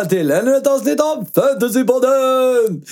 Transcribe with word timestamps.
välkomna 0.00 0.04
till 0.08 0.30
ännu 0.30 0.56
ett 0.56 0.66
avsnitt 0.66 1.00
av 1.00 1.26
Fantasypodden! 1.34 2.84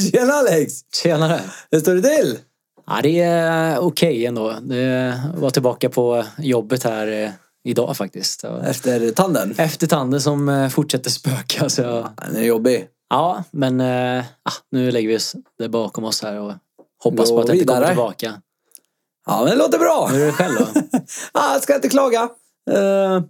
Tjena 0.12 0.32
Alex! 0.32 0.72
Tjenare! 1.02 1.40
Hur 1.70 1.80
står 1.80 1.94
det 1.94 2.02
till? 2.02 2.38
Ja, 2.86 3.00
det 3.02 3.20
är 3.20 3.78
okej 3.78 4.26
ändå. 4.26 4.54
Det 4.62 5.20
var 5.36 5.50
tillbaka 5.50 5.88
på 5.88 6.24
jobbet 6.38 6.84
här 6.84 7.06
eh, 7.06 7.30
idag 7.64 7.96
faktiskt. 7.96 8.44
Efter 8.64 9.10
tanden? 9.10 9.54
Efter 9.58 9.86
tanden 9.86 10.20
som 10.20 10.48
eh, 10.48 10.68
fortsätter 10.68 11.10
spöka. 11.10 11.68
Så, 11.68 12.08
Den 12.26 12.36
är 12.36 12.42
jobbig. 12.42 12.86
ja, 13.10 13.44
men 13.50 13.80
ah, 13.80 14.52
nu 14.70 14.90
lägger 14.90 15.08
vi 15.08 15.16
oss 15.16 15.34
det 15.58 15.68
bakom 15.68 16.04
oss 16.04 16.22
här 16.22 16.40
och 16.40 16.52
hoppas 17.02 17.30
Gå 17.30 17.36
på 17.36 17.40
att 17.40 17.46
det 17.46 17.52
inte 17.52 17.64
kommer 17.64 17.86
tillbaka. 17.86 18.42
Ja, 19.26 19.38
men 19.38 19.50
det 19.50 19.56
låter 19.56 19.78
bra. 19.78 20.08
Hur 20.12 20.22
är 20.22 20.26
det 20.26 20.32
själv 20.32 20.54
då? 20.58 20.66
Ja, 21.34 21.52
jag 21.52 21.62
ska 21.62 21.74
inte 21.74 21.88
klaga. 21.88 22.22
Uh, 22.70 23.22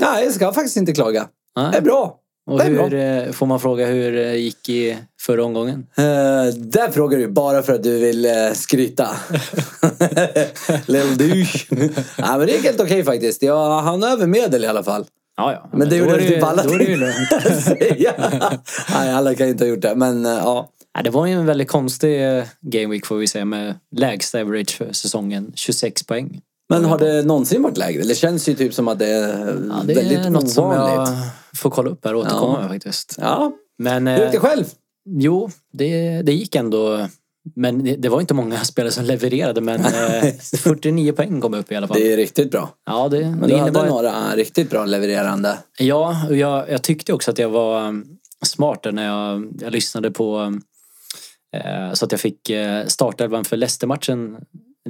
nej, 0.00 0.24
jag 0.24 0.34
ska 0.34 0.52
faktiskt 0.52 0.76
inte 0.76 0.92
klaga. 0.92 1.28
Ja. 1.54 1.62
Det 1.62 1.78
är 1.78 1.82
bra. 1.82 2.20
Och 2.48 2.58
det 2.58 2.64
hur, 2.64 2.94
eh, 2.94 3.32
får 3.32 3.46
man 3.46 3.60
fråga 3.60 3.86
hur 3.86 4.12
det 4.12 4.36
gick 4.36 4.68
i 4.68 4.96
förra 5.20 5.44
omgången? 5.44 5.86
Uh, 5.98 6.04
där 6.54 6.90
frågar 6.90 7.18
du 7.18 7.28
bara 7.28 7.62
för 7.62 7.72
att 7.72 7.82
du 7.82 7.98
vill 7.98 8.26
uh, 8.26 8.52
skryta. 8.52 9.08
Little 10.86 11.26
douche. 11.26 11.66
ja, 12.18 12.38
men 12.38 12.46
det 12.46 12.52
gick 12.52 12.64
helt 12.64 12.80
okej 12.80 13.04
faktiskt. 13.04 13.42
Jag 13.42 13.80
hann 13.80 14.02
över 14.02 14.26
medel 14.26 14.64
i 14.64 14.66
alla 14.66 14.82
fall. 14.82 15.04
Ja, 15.36 15.52
ja. 15.52 15.68
Men 15.72 15.88
det 15.88 15.98
då 15.98 16.04
gjorde 16.04 16.16
det 16.16 16.28
typ 16.28 16.42
alla 16.42 16.62
Då 16.62 16.72
är 16.72 16.78
det 16.78 16.84
ju 16.84 16.96
lugnt. 16.96 17.30
Nej, 18.94 19.12
alla 19.12 19.34
kan 19.34 19.48
inte 19.48 19.64
ha 19.64 19.68
gjort 19.68 19.82
det. 19.82 19.94
Men 19.94 20.26
uh, 20.26 20.32
ja. 20.32 20.68
Det 21.04 21.10
var 21.10 21.26
ju 21.26 21.32
en 21.32 21.46
väldigt 21.46 21.68
konstig 21.68 22.38
eh, 22.38 22.44
game 22.60 22.86
week 22.86 23.06
får 23.06 23.16
vi 23.16 23.26
säga 23.26 23.44
med 23.44 23.74
lägsta 23.96 24.40
average 24.40 24.76
för 24.76 24.92
säsongen, 24.92 25.52
26 25.54 26.06
poäng. 26.06 26.40
Men 26.68 26.84
har 26.84 26.98
det 26.98 27.22
någonsin 27.22 27.62
varit 27.62 27.76
lägre? 27.76 28.02
Det 28.02 28.14
känns 28.14 28.48
ju 28.48 28.54
typ 28.54 28.74
som 28.74 28.88
att 28.88 28.98
det 28.98 29.06
är 29.06 29.38
Ja, 29.68 29.82
det 29.84 29.94
väldigt 29.94 30.18
är 30.18 30.30
något 30.30 30.50
som 30.50 30.72
jag 30.72 31.08
får 31.56 31.70
kolla 31.70 31.90
upp 31.90 32.04
här 32.04 32.14
och 32.14 32.20
återkomma 32.20 32.54
Ja. 32.54 32.60
med 32.60 32.68
faktiskt. 32.70 33.14
Ja, 33.18 33.52
Men 33.78 34.06
hur 34.06 34.18
gick 34.22 34.30
det 34.30 34.36
eh, 34.36 34.42
själv? 34.42 34.64
jo, 35.18 35.50
det, 35.72 36.22
det 36.22 36.32
gick 36.32 36.54
ändå. 36.54 37.06
Men 37.56 37.84
det, 37.84 37.96
det 37.96 38.08
var 38.08 38.20
inte 38.20 38.34
många 38.34 38.58
spelare 38.64 38.92
som 38.92 39.04
levererade 39.04 39.60
men 39.60 39.80
eh, 39.84 40.32
49 40.58 41.12
poäng 41.12 41.40
kom 41.40 41.54
upp 41.54 41.72
i 41.72 41.76
alla 41.76 41.88
fall. 41.88 41.96
Det 41.96 42.12
är 42.12 42.16
riktigt 42.16 42.50
bra. 42.50 42.68
ja, 42.86 43.08
det, 43.08 43.20
Men 43.20 43.40
det 43.40 43.46
du 43.48 43.56
hade 43.56 43.86
några 43.88 44.36
riktigt 44.36 44.70
bra 44.70 44.84
levererande. 44.84 45.58
Ja, 45.78 46.26
och 46.28 46.36
jag, 46.36 46.70
jag 46.70 46.82
tyckte 46.82 47.12
också 47.12 47.30
att 47.30 47.38
jag 47.38 47.48
var 47.48 48.02
smart 48.46 48.86
när 48.92 49.06
jag, 49.06 49.52
jag 49.60 49.72
lyssnade 49.72 50.10
på 50.10 50.58
eh, 51.56 51.92
så 51.92 52.04
att 52.04 52.12
jag 52.12 52.20
fick 52.20 52.50
eh, 52.50 52.86
startelvan 52.86 53.44
för 53.44 53.56
Leicester-matchen 53.56 54.36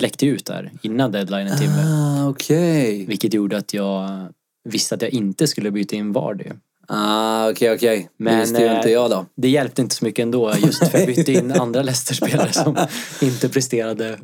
läckte 0.01 0.27
ut 0.27 0.47
där 0.47 0.73
innan 0.83 1.13
deadline 1.13 1.47
en 1.47 1.59
timme. 1.59 1.85
Ah, 1.87 2.29
okej. 2.29 3.05
Vilket 3.09 3.35
gjorde 3.35 3.57
att 3.57 3.75
jag 3.75 4.29
visste 4.65 4.95
att 4.95 5.03
jag 5.03 5.11
inte 5.11 5.47
skulle 5.47 5.71
byta 5.71 5.97
in 5.97 6.13
Vardy. 6.13 6.45
Ah, 6.89 7.51
okej, 7.51 7.75
okej. 7.75 8.09
Det 8.19 8.25
Men, 8.25 8.41
visste 8.41 8.61
ju 8.61 8.67
eh, 8.67 8.77
inte 8.77 8.91
jag 8.91 9.11
då. 9.11 9.27
Det 9.37 9.49
hjälpte 9.49 9.83
inte 9.83 9.95
så 9.95 10.05
mycket 10.05 10.23
ändå 10.23 10.53
just 10.59 10.89
för 10.89 10.99
jag 10.99 11.07
bytte 11.17 11.33
in 11.33 11.53
andra 11.53 11.83
Leicester-spelare 11.83 12.53
som 12.53 12.77
inte 13.23 13.49
presterade. 13.49 14.19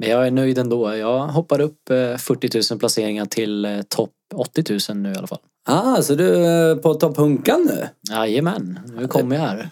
Men 0.00 0.08
jag 0.08 0.26
är 0.26 0.30
nöjd 0.30 0.58
ändå. 0.58 0.96
Jag 0.96 1.26
hoppar 1.26 1.60
upp 1.60 1.90
eh, 1.90 2.16
40 2.16 2.72
000 2.72 2.78
placeringar 2.78 3.26
till 3.26 3.64
eh, 3.64 3.82
topp 3.88 4.10
80 4.34 4.92
000 4.92 4.98
nu 4.98 5.12
i 5.12 5.16
alla 5.16 5.26
fall. 5.26 5.38
Ah, 5.68 6.02
så 6.02 6.14
du 6.14 6.46
är 6.46 6.76
på 6.76 6.94
topp 6.94 7.16
hunkan 7.16 7.68
nu? 7.70 7.88
Jajamän, 8.14 8.80
nu 8.96 9.08
kommer 9.08 9.36
jag 9.36 9.42
här. 9.42 9.70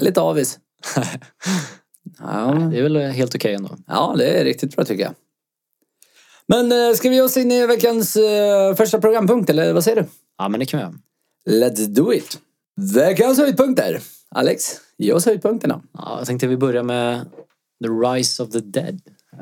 Lite 0.00 0.20
avis. 0.20 0.58
ja. 2.18 2.68
Det 2.70 2.78
är 2.78 2.82
väl 2.82 2.96
helt 2.96 3.34
okej 3.34 3.54
ändå. 3.54 3.70
ja, 3.86 4.14
det 4.18 4.40
är 4.40 4.44
riktigt 4.44 4.76
bra 4.76 4.84
tycker 4.84 5.04
jag. 5.04 5.14
Men 6.46 6.72
eh, 6.72 6.94
ska 6.94 7.08
vi 7.08 7.14
ge 7.14 7.22
oss 7.22 7.36
in 7.36 7.52
i 7.52 7.66
veckans 7.66 8.16
eh, 8.16 8.74
första 8.74 9.00
programpunkt, 9.00 9.50
eller 9.50 9.72
vad 9.72 9.84
säger 9.84 10.02
du? 10.02 10.08
Ja 10.38 10.48
men 10.48 10.60
det 10.60 10.66
kan 10.66 10.78
vi 10.78 10.84
göra. 10.84 10.94
Let's 11.64 11.86
do 11.86 12.12
it! 12.12 12.38
Veckans 12.94 13.38
höjdpunkter. 13.38 14.00
Alex, 14.30 14.76
ge 14.98 15.12
oss 15.12 15.26
höjdpunkterna. 15.26 15.82
Ja, 15.92 16.14
jag 16.18 16.26
tänkte 16.26 16.46
vi 16.46 16.56
börjar 16.56 16.82
med 16.82 17.20
The 17.84 17.88
Rise 17.88 18.42
of 18.42 18.50
the 18.50 18.60
Dead. 18.60 19.00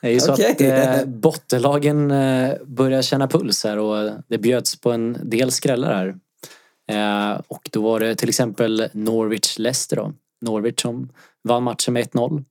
Det 0.00 0.08
är 0.08 0.10
ju 0.10 0.20
så 0.20 0.32
Okej. 0.32 0.50
att 0.50 1.00
eh, 1.00 1.04
bottenlagen 1.06 2.10
eh, 2.10 2.54
börjar 2.66 3.02
känna 3.02 3.28
puls 3.28 3.64
här 3.64 3.78
och 3.78 4.12
det 4.28 4.38
bjöds 4.38 4.80
på 4.80 4.92
en 4.92 5.18
del 5.30 5.50
skrällar 5.50 5.94
här. 5.94 6.14
Eh, 6.90 7.40
och 7.48 7.68
då 7.72 7.82
var 7.82 8.00
det 8.00 8.14
till 8.14 8.28
exempel 8.28 8.88
Norwich-Leicester 8.92 9.96
då. 9.96 10.12
Norwich 10.40 10.82
som 10.82 11.12
vann 11.48 11.62
matchen 11.62 11.94
med 11.94 12.08
1-0. 12.08 12.44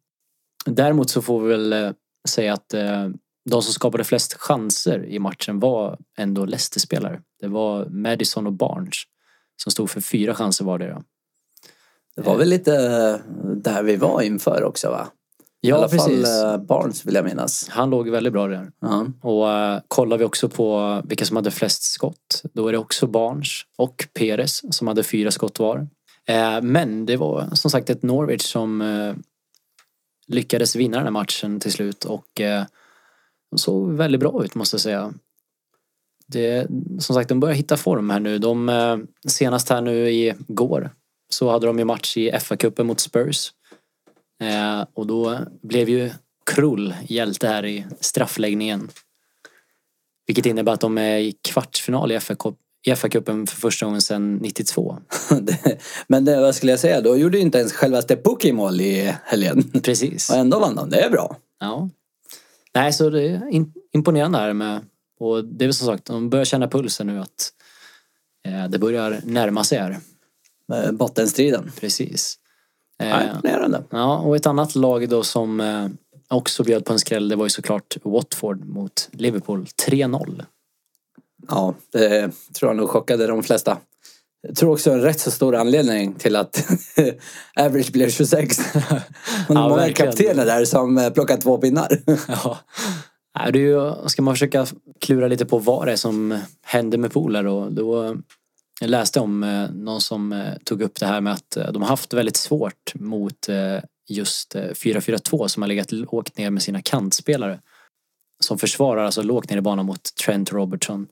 Däremot 0.65 1.09
så 1.09 1.21
får 1.21 1.39
vi 1.41 1.49
väl 1.49 1.73
eh, 1.73 1.91
säga 2.29 2.53
att 2.53 2.73
eh, 2.73 3.09
de 3.49 3.61
som 3.61 3.73
skapade 3.73 4.03
flest 4.03 4.33
chanser 4.33 5.05
i 5.05 5.19
matchen 5.19 5.59
var 5.59 5.97
ändå 6.17 6.45
Leicester-spelare. 6.45 7.21
Det 7.41 7.47
var 7.47 7.85
Madison 7.85 8.47
och 8.47 8.53
Barnes 8.53 8.95
som 9.63 9.71
stod 9.71 9.89
för 9.89 10.01
fyra 10.01 10.35
chanser 10.35 10.65
vardera. 10.65 11.03
Det 12.15 12.21
var 12.21 12.37
väl 12.37 12.49
lite 12.49 12.75
eh, 12.75 13.31
där 13.55 13.83
vi 13.83 13.95
var 13.95 14.21
inför 14.21 14.63
också 14.63 14.89
va? 14.89 15.07
I 15.61 15.69
Ja, 15.69 15.75
alla 15.75 15.87
precis. 15.87 16.25
fall 16.25 16.59
Barnes 16.59 17.05
vill 17.05 17.15
jag 17.15 17.25
minnas. 17.25 17.69
Han 17.69 17.89
låg 17.89 18.09
väldigt 18.09 18.33
bra 18.33 18.47
där. 18.47 18.71
Ja. 18.79 19.05
Och 19.21 19.45
uh, 19.47 19.81
kollar 19.87 20.17
vi 20.17 20.23
också 20.23 20.49
på 20.49 21.01
vilka 21.05 21.25
som 21.25 21.35
hade 21.35 21.51
flest 21.51 21.83
skott. 21.83 22.41
Då 22.53 22.67
är 22.67 22.71
det 22.71 22.77
också 22.77 23.07
Barnes 23.07 23.47
och 23.77 24.07
Perez 24.13 24.75
som 24.75 24.87
hade 24.87 25.03
fyra 25.03 25.31
skott 25.31 25.59
var. 25.59 25.87
Eh, 26.29 26.61
men 26.61 27.05
det 27.05 27.17
var 27.17 27.55
som 27.55 27.71
sagt 27.71 27.89
ett 27.89 28.03
Norwich 28.03 28.41
som 28.41 28.81
eh, 28.81 29.15
lyckades 30.27 30.75
vinna 30.75 30.97
den 30.97 31.05
här 31.05 31.11
matchen 31.11 31.59
till 31.59 31.71
slut 31.71 32.05
och 32.05 32.41
eh, 32.41 32.63
de 33.51 33.57
såg 33.57 33.93
väldigt 33.93 34.19
bra 34.19 34.43
ut 34.45 34.55
måste 34.55 34.73
jag 34.73 34.81
säga. 34.81 35.13
Det, 36.27 36.67
som 36.99 37.15
sagt, 37.15 37.29
de 37.29 37.39
börjar 37.39 37.55
hitta 37.55 37.77
form 37.77 38.09
här 38.09 38.19
nu. 38.19 38.37
De, 38.37 39.07
senast 39.27 39.69
här 39.69 39.81
nu 39.81 40.09
i 40.09 40.33
går 40.47 40.91
så 41.29 41.49
hade 41.51 41.67
de 41.67 41.79
ju 41.79 41.85
match 41.85 42.17
i 42.17 42.31
FA-cupen 42.31 42.83
mot 42.83 42.99
Spurs. 42.99 43.53
Och 44.93 45.07
då 45.07 45.39
blev 45.61 45.89
ju 45.89 46.11
Krull 46.51 46.95
hjälte 47.07 47.47
här 47.47 47.65
i 47.65 47.85
straffläggningen. 47.99 48.89
Vilket 50.27 50.45
innebär 50.45 50.73
att 50.73 50.81
de 50.81 50.97
är 50.97 51.17
i 51.17 51.31
kvartsfinal 51.41 52.11
i 52.11 52.19
FA-cupen 52.19 52.68
i 52.87 52.91
FA-cupen 52.91 53.45
för 53.47 53.55
första 53.55 53.85
gången 53.85 54.01
sedan 54.01 54.35
92. 54.35 54.97
Det- 55.41 55.79
Men 56.07 56.25
det, 56.25 56.41
vad 56.41 56.55
skulle 56.55 56.71
jag 56.71 56.79
säga, 56.79 57.01
då 57.01 57.17
gjorde 57.17 57.37
ju 57.37 57.43
inte 57.43 57.57
ens 57.57 57.73
självaste 57.73 58.15
Pookie 58.15 58.53
mål 58.53 58.81
i 58.81 59.15
helgen. 59.23 59.71
Precis. 59.83 60.29
Och 60.29 60.35
ändå 60.35 60.59
vann 60.59 60.75
de, 60.75 60.89
det 60.89 61.01
är 61.01 61.09
bra. 61.09 61.35
Ja. 61.59 61.89
Nej, 62.75 62.93
så 62.93 63.09
det 63.09 63.23
är 63.29 63.41
imponerande 63.93 64.37
här 64.37 64.53
med 64.53 64.81
och 65.19 65.45
det 65.45 65.65
är 65.65 65.67
väl 65.67 65.73
som 65.73 65.87
sagt, 65.87 66.05
de 66.05 66.29
börjar 66.29 66.45
känna 66.45 66.67
pulsen 66.67 67.07
nu 67.07 67.19
att 67.19 67.53
eh, 68.47 68.67
det 68.69 68.79
börjar 68.79 69.21
närma 69.23 69.63
sig 69.63 69.77
här. 69.77 69.97
Bottenstriden. 70.91 71.71
Precis. 71.79 72.35
Eh, 73.03 73.29
imponerande. 73.35 73.83
ja, 73.89 74.17
och 74.17 74.35
ett 74.35 74.45
annat 74.45 74.75
lag 74.75 75.09
då 75.09 75.23
som 75.23 75.59
eh, 75.59 75.87
också 76.27 76.63
bjöd 76.63 76.85
på 76.85 76.93
en 76.93 76.99
skräll, 76.99 77.29
det 77.29 77.35
var 77.35 77.45
ju 77.45 77.49
såklart 77.49 77.97
Watford 78.03 78.65
mot 78.65 79.09
Liverpool. 79.11 79.65
3-0. 79.87 80.45
Ja, 81.49 81.73
det 81.91 82.31
tror 82.53 82.69
jag 82.69 82.77
nog 82.77 82.89
chockade 82.89 83.27
de 83.27 83.43
flesta. 83.43 83.77
Jag 84.47 84.55
tror 84.55 84.71
också 84.71 84.91
en 84.91 85.01
rätt 85.01 85.19
så 85.19 85.31
stor 85.31 85.55
anledning 85.55 86.13
till 86.13 86.35
att 86.35 86.67
average 87.55 87.91
blev 87.91 88.09
26. 88.09 88.59
Och 88.59 88.65
Ja, 89.55 89.69
många 89.69 89.93
kaptener 89.93 90.45
där 90.45 90.65
som 90.65 90.97
eh, 90.97 91.09
plockade 91.09 91.41
två 91.41 91.57
pinnar. 91.57 91.99
Ja. 92.27 92.57
Det 93.51 93.59
är 93.59 93.63
ju, 93.63 94.07
ska 94.07 94.21
man 94.21 94.33
försöka 94.33 94.65
klura 94.99 95.27
lite 95.27 95.45
på 95.45 95.57
vad 95.57 95.87
det 95.87 95.91
är 95.91 95.95
som 95.95 96.39
händer 96.61 96.97
med 96.97 97.11
Polar 97.11 97.45
och 97.45 97.73
då 97.73 98.15
jag 98.81 98.89
läste 98.89 99.19
om 99.19 99.43
eh, 99.43 99.69
någon 99.71 100.01
som 100.01 100.31
eh, 100.31 100.53
tog 100.63 100.81
upp 100.81 100.99
det 100.99 101.05
här 101.05 101.21
med 101.21 101.33
att 101.33 101.57
eh, 101.57 101.71
de 101.71 101.81
har 101.81 101.89
haft 101.89 102.13
väldigt 102.13 102.37
svårt 102.37 102.93
mot 102.95 103.49
eh, 103.49 103.77
just 104.09 104.55
eh, 104.55 104.61
4-4-2 104.61 105.47
som 105.47 105.63
har 105.63 105.67
legat 105.67 105.91
lågt 105.91 106.37
ner 106.37 106.49
med 106.49 106.63
sina 106.63 106.81
kantspelare. 106.81 107.59
Som 108.39 108.57
försvarar 108.57 109.03
alltså 109.03 109.21
lågt 109.21 109.49
ner 109.49 109.57
i 109.57 109.61
banan 109.61 109.85
mot 109.85 110.15
Trent 110.15 110.51
Robertson. 110.51 111.07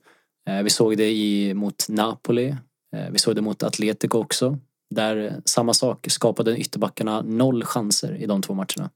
Eh, 0.48 0.62
vi 0.62 0.70
såg 0.70 0.96
det 0.96 1.10
i, 1.10 1.54
mot 1.54 1.86
Napoli. 1.88 2.48
Eh, 2.96 3.10
vi 3.10 3.18
såg 3.18 3.34
det 3.34 3.42
mot 3.42 3.62
Atletico 3.62 4.18
också. 4.18 4.58
Där 4.90 5.16
eh, 5.26 5.32
samma 5.44 5.74
sak 5.74 6.06
skapade 6.10 6.56
ytterbackarna 6.56 7.22
noll 7.22 7.64
chanser 7.64 8.14
i 8.14 8.26
de 8.26 8.42
två 8.42 8.54
matcherna. 8.54 8.90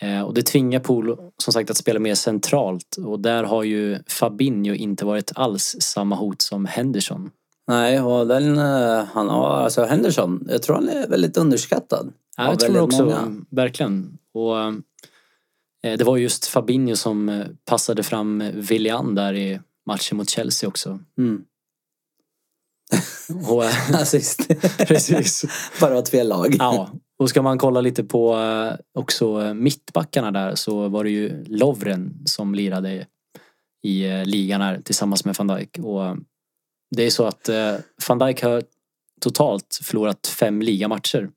Eh, 0.00 0.22
och 0.22 0.34
det 0.34 0.42
tvingar 0.42 0.80
Pool 0.80 1.16
som 1.38 1.52
sagt 1.52 1.70
att 1.70 1.76
spela 1.76 2.00
mer 2.00 2.14
centralt 2.14 2.96
och 3.04 3.20
där 3.20 3.44
har 3.44 3.62
ju 3.62 3.98
Fabinho 4.06 4.74
inte 4.74 5.04
varit 5.04 5.32
alls 5.34 5.76
samma 5.80 6.16
hot 6.16 6.42
som 6.42 6.66
Henderson. 6.66 7.30
Nej, 7.68 8.00
och 8.00 8.26
den, 8.26 8.58
han 9.12 9.28
har, 9.28 9.48
alltså 9.48 9.84
Henderson, 9.84 10.48
jag 10.50 10.62
tror 10.62 10.76
han 10.76 10.88
är 10.88 11.08
väldigt 11.08 11.36
underskattad. 11.36 12.12
Ja, 12.36 12.48
jag 12.48 12.60
tror 12.60 12.80
också, 12.80 13.04
många. 13.04 13.44
verkligen. 13.50 14.18
Och 14.34 14.56
det 15.92 16.04
var 16.04 16.16
just 16.16 16.46
Fabinho 16.46 16.96
som 16.96 17.28
eh, 17.28 17.46
passade 17.64 18.02
fram 18.02 18.50
Willian 18.54 19.14
där 19.14 19.34
i 19.34 19.60
matchen 19.86 20.16
mot 20.16 20.30
Chelsea 20.30 20.68
också. 20.68 21.00
Mm. 21.18 21.44
Och, 23.48 23.64
eh, 23.64 23.90
Assist. 23.94 24.48
precis. 24.78 25.44
Bara 25.80 25.98
åt 25.98 26.08
fel 26.08 26.28
lag. 26.28 26.56
Ja, 26.58 26.90
och 27.18 27.30
ska 27.30 27.42
man 27.42 27.58
kolla 27.58 27.80
lite 27.80 28.04
på 28.04 28.36
eh, 28.36 28.72
också 28.98 29.42
eh, 29.42 29.54
mittbackarna 29.54 30.30
där 30.30 30.54
så 30.54 30.88
var 30.88 31.04
det 31.04 31.10
ju 31.10 31.44
Lovren 31.44 32.22
som 32.26 32.54
lirade 32.54 33.06
i 33.82 34.06
eh, 34.06 34.24
ligan 34.24 34.60
här 34.60 34.80
tillsammans 34.80 35.24
med 35.24 35.34
van 35.38 35.46
Dijk. 35.46 35.78
Och 35.78 36.16
Det 36.96 37.02
är 37.02 37.10
så 37.10 37.24
att 37.24 37.48
eh, 37.48 37.74
van 38.08 38.18
Dijk 38.18 38.42
har 38.42 38.62
totalt 39.20 39.80
förlorat 39.82 40.26
fem 40.26 40.62
ligamatcher. 40.62 41.30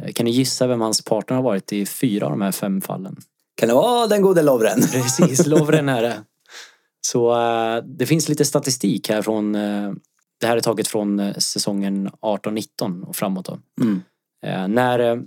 Eh, 0.00 0.12
Kan 0.12 0.24
ni 0.24 0.30
gissa 0.30 0.66
vem 0.66 0.80
hans 0.80 1.04
partner 1.04 1.36
har 1.36 1.42
varit 1.42 1.72
i 1.72 1.86
fyra 1.86 2.26
av 2.26 2.30
de 2.30 2.40
här 2.40 2.52
fem 2.52 2.80
fallen? 2.80 3.16
Kan 3.54 3.68
det 3.68 3.74
vara 3.74 4.06
den 4.06 4.22
gode 4.22 4.42
Lovren? 4.42 4.80
Precis, 4.92 5.46
Lovren 5.46 5.88
är 5.88 6.02
det. 6.02 6.24
Så 7.00 7.32
eh, 7.32 7.84
det 7.84 8.06
finns 8.06 8.28
lite 8.28 8.44
statistik 8.44 9.08
här 9.08 9.22
från 9.22 9.54
eh, 9.54 9.92
Det 10.40 10.46
här 10.46 10.56
är 10.56 10.60
taget 10.60 10.88
från 10.88 11.20
eh, 11.20 11.34
säsongen 11.34 12.10
18-19 12.20 13.04
och 13.04 13.16
framåt 13.16 13.44
då. 13.44 13.58
Mm. 13.80 14.02
När 14.74 15.24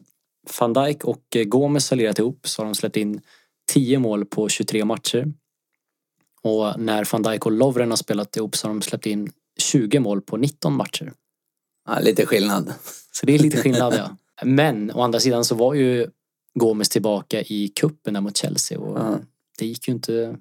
van 0.59 0.73
Dijk 0.73 1.05
och 1.05 1.37
Gomes 1.45 1.89
har 1.89 1.97
lirat 1.97 2.19
ihop 2.19 2.47
så 2.47 2.61
har 2.61 2.65
de 2.65 2.75
släppt 2.75 2.97
in 2.97 3.21
10 3.71 3.99
mål 3.99 4.25
på 4.25 4.49
23 4.49 4.85
matcher. 4.85 5.33
Och 6.41 6.79
när 6.79 7.07
van 7.11 7.23
Dijk 7.23 7.45
och 7.45 7.51
Lovren 7.51 7.89
har 7.89 7.97
spelat 7.97 8.37
ihop 8.37 8.55
så 8.55 8.67
har 8.67 8.73
de 8.73 8.81
släppt 8.81 9.05
in 9.05 9.31
20 9.59 9.99
mål 9.99 10.21
på 10.21 10.37
19 10.37 10.73
matcher. 10.73 11.13
Ja, 11.87 11.99
lite 11.99 12.25
skillnad. 12.25 12.73
Så 13.11 13.25
det 13.25 13.35
är 13.35 13.39
lite 13.39 13.57
skillnad 13.57 13.93
ja. 13.97 14.17
Men 14.43 14.91
å 14.91 15.01
andra 15.01 15.19
sidan 15.19 15.45
så 15.45 15.55
var 15.55 15.73
ju 15.73 16.07
Gomes 16.59 16.89
tillbaka 16.89 17.41
i 17.41 17.67
kuppen 17.67 18.23
mot 18.23 18.37
Chelsea 18.37 18.79
och 18.79 18.97
Ja. 18.99 19.19
det 19.59 19.65
gick 19.65 19.87
ju 19.87 19.93
inte 19.93 20.35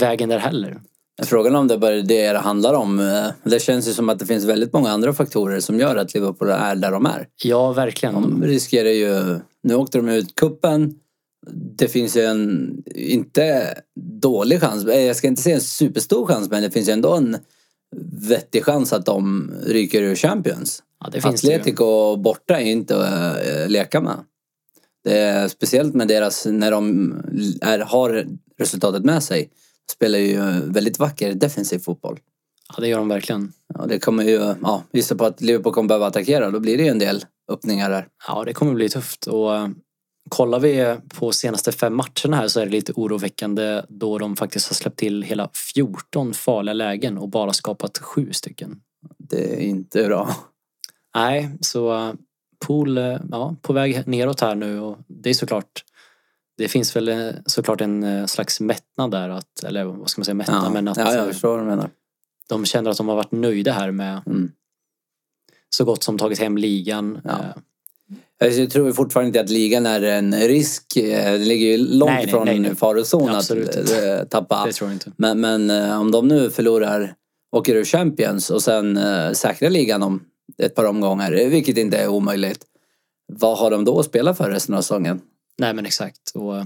vägen 0.00 0.28
där 0.28 0.38
heller. 0.38 0.80
Frågan 1.22 1.56
om 1.56 1.68
det 1.68 1.78
bara 1.78 1.94
är 1.94 2.02
det 2.02 2.32
det 2.32 2.38
handlar 2.38 2.74
om. 2.74 3.00
eh, 3.00 3.26
Det 3.44 3.62
känns 3.62 3.88
ju 3.88 3.92
som 3.92 4.08
att 4.08 4.18
det 4.18 4.26
finns 4.26 4.44
väldigt 4.44 4.72
många 4.72 4.90
andra 4.90 5.12
faktorer 5.12 5.60
som 5.60 5.78
gör 5.80 5.96
att 5.96 6.14
Liverpool 6.14 6.48
är 6.48 6.74
där 6.76 6.90
de 6.92 7.06
är. 7.06 7.28
Ja, 7.44 7.72
verkligen. 7.72 8.14
De 8.14 8.42
riskerar 8.44 8.88
ju... 8.90 9.40
Nu 9.62 9.74
åkte 9.74 9.98
de 9.98 10.08
ut 10.08 10.34
kuppen. 10.34 10.94
Det 11.76 11.88
finns 11.88 12.16
ju 12.16 12.20
en, 12.22 12.72
inte 12.94 13.74
dålig 14.20 14.60
chans, 14.60 14.84
eh, 14.86 15.00
jag 15.00 15.16
ska 15.16 15.26
inte 15.28 15.42
säga 15.42 15.54
en 15.54 15.60
superstor 15.60 16.26
chans, 16.26 16.50
men 16.50 16.62
det 16.62 16.70
finns 16.70 16.88
ju 16.88 16.92
ändå 16.92 17.14
en 17.16 17.36
vettig 18.28 18.64
chans 18.64 18.92
att 18.92 19.06
de 19.06 19.50
ryker 19.66 20.02
ur 20.02 20.14
Champions. 20.14 20.82
Ja, 21.00 21.10
det 21.12 21.20
finns. 21.20 21.34
Atletico 21.44 22.16
borta 22.16 22.60
är 22.60 22.64
inte 22.64 22.96
att 23.06 23.36
äh, 23.46 23.68
leka 23.68 24.00
med. 24.00 24.16
Det 25.04 25.18
är 25.18 25.48
speciellt 25.48 25.94
med 25.94 26.08
deras, 26.08 26.46
när 26.46 26.70
de 26.70 27.12
är, 27.62 27.78
har 27.78 28.26
resultatet 28.58 29.04
med 29.04 29.22
sig, 29.22 29.50
spelar 29.92 30.18
ju 30.18 30.40
väldigt 30.64 30.98
vacker 30.98 31.34
defensiv 31.34 31.78
fotboll. 31.78 32.18
Ja, 32.68 32.80
det 32.80 32.88
gör 32.88 32.98
de 32.98 33.08
verkligen. 33.08 33.52
Ja, 33.74 33.86
det 33.86 33.98
kommer 33.98 34.24
ju, 34.24 34.54
ja, 34.62 34.84
gissa 34.92 35.16
på 35.16 35.24
att 35.24 35.40
Liverpool 35.40 35.72
kommer 35.72 35.88
behöva 35.88 36.06
attackera, 36.06 36.50
då 36.50 36.60
blir 36.60 36.76
det 36.76 36.82
ju 36.82 36.88
en 36.88 36.98
del 36.98 37.24
öppningar 37.52 37.90
där. 37.90 38.08
Ja, 38.28 38.44
det 38.44 38.52
kommer 38.52 38.74
bli 38.74 38.88
tufft. 38.88 39.26
Och 39.26 39.56
eh, 39.56 39.68
kollar 40.28 40.60
vi 40.60 40.96
på 41.14 41.32
senaste 41.32 41.72
fem 41.72 41.96
matcherna 41.96 42.36
här 42.36 42.48
så 42.48 42.60
är 42.60 42.64
det 42.64 42.72
lite 42.72 42.92
oroväckande 42.92 43.82
då 43.88 44.18
de 44.18 44.36
faktiskt 44.36 44.68
har 44.68 44.74
släppt 44.74 44.98
till 44.98 45.22
hela 45.22 45.50
14 45.74 46.34
farliga 46.34 46.72
lägen 46.72 47.18
och 47.18 47.28
bara 47.28 47.52
skapat 47.52 47.98
sju 47.98 48.32
stycken. 48.32 48.80
Det 49.18 49.54
är 49.54 49.60
inte 49.60 50.04
bra. 50.04 50.36
Nej, 51.14 51.50
så 51.60 52.14
eh, 52.62 52.66
Pool, 52.66 52.98
eh, 52.98 53.16
ja, 53.30 53.56
på 53.62 53.72
väg 53.72 54.02
neråt 54.06 54.40
här 54.40 54.54
nu 54.54 54.80
och 54.80 54.98
det 55.06 55.30
är 55.30 55.34
såklart 55.34 55.84
det 56.56 56.68
finns 56.68 56.96
väl 56.96 57.08
eh, 57.08 57.28
såklart 57.46 57.80
en 57.80 58.02
eh, 58.02 58.26
slags 58.26 58.60
mättnad 58.60 59.10
där, 59.10 59.28
att, 59.28 59.62
eller 59.64 59.84
vad 59.84 60.10
ska 60.10 60.20
man 60.20 60.24
säga 60.24 60.34
mättnad, 60.34 60.64
Ja, 60.64 60.70
men 60.70 60.88
att 60.88 60.96
ja 60.96 61.14
jag 61.14 61.26
förstår 61.28 61.48
vad 61.48 61.58
du 61.58 61.64
menar. 61.64 61.90
de 62.48 62.64
känner 62.64 62.90
att 62.90 62.96
de 62.96 63.08
har 63.08 63.16
varit 63.16 63.32
nöjda 63.32 63.72
här 63.72 63.90
med 63.90 64.22
Mm. 64.26 64.50
så 65.70 65.84
gott 65.84 66.02
som 66.02 66.18
tagit 66.18 66.38
hem 66.38 66.58
ligan. 66.58 67.20
Ja. 67.24 67.38
Jag 68.38 68.70
tror 68.70 68.92
fortfarande 68.92 69.26
inte 69.26 69.40
att 69.40 69.50
ligan 69.50 69.86
är 69.86 70.02
en 70.02 70.34
risk. 70.34 70.84
Det 70.94 71.38
ligger 71.38 71.66
ju 71.66 71.76
långt 71.76 72.10
Nej, 72.10 72.22
nej, 72.24 72.32
från 72.32 72.44
nej, 72.46 72.58
nej. 72.58 72.74
farozon 72.74 73.28
att 73.28 73.50
inte. 73.50 74.26
tappa. 74.30 74.66
Det 74.66 74.72
tror 74.72 74.90
jag 74.90 74.94
inte. 74.94 75.12
Men, 75.16 75.40
men 75.40 75.70
om 75.92 76.10
de 76.10 76.28
nu 76.28 76.50
förlorar, 76.50 77.14
åker 77.52 77.74
ur 77.76 77.84
Champions 77.84 78.50
och 78.50 78.62
sen 78.62 78.98
säkrar 79.34 79.70
ligan 79.70 80.02
om 80.02 80.24
ett 80.58 80.74
par 80.74 80.84
omgångar, 80.84 81.32
vilket 81.32 81.76
inte 81.78 81.96
är 81.96 82.08
omöjligt. 82.08 82.64
Vad 83.32 83.58
har 83.58 83.70
de 83.70 83.84
då 83.84 83.98
att 84.00 84.06
spela 84.06 84.34
för 84.34 84.50
resten 84.50 84.74
av 84.74 84.80
säsongen? 84.82 85.20
Nej 85.58 85.74
men 85.74 85.86
exakt. 85.86 86.30
Och 86.34 86.56
eh, 86.58 86.64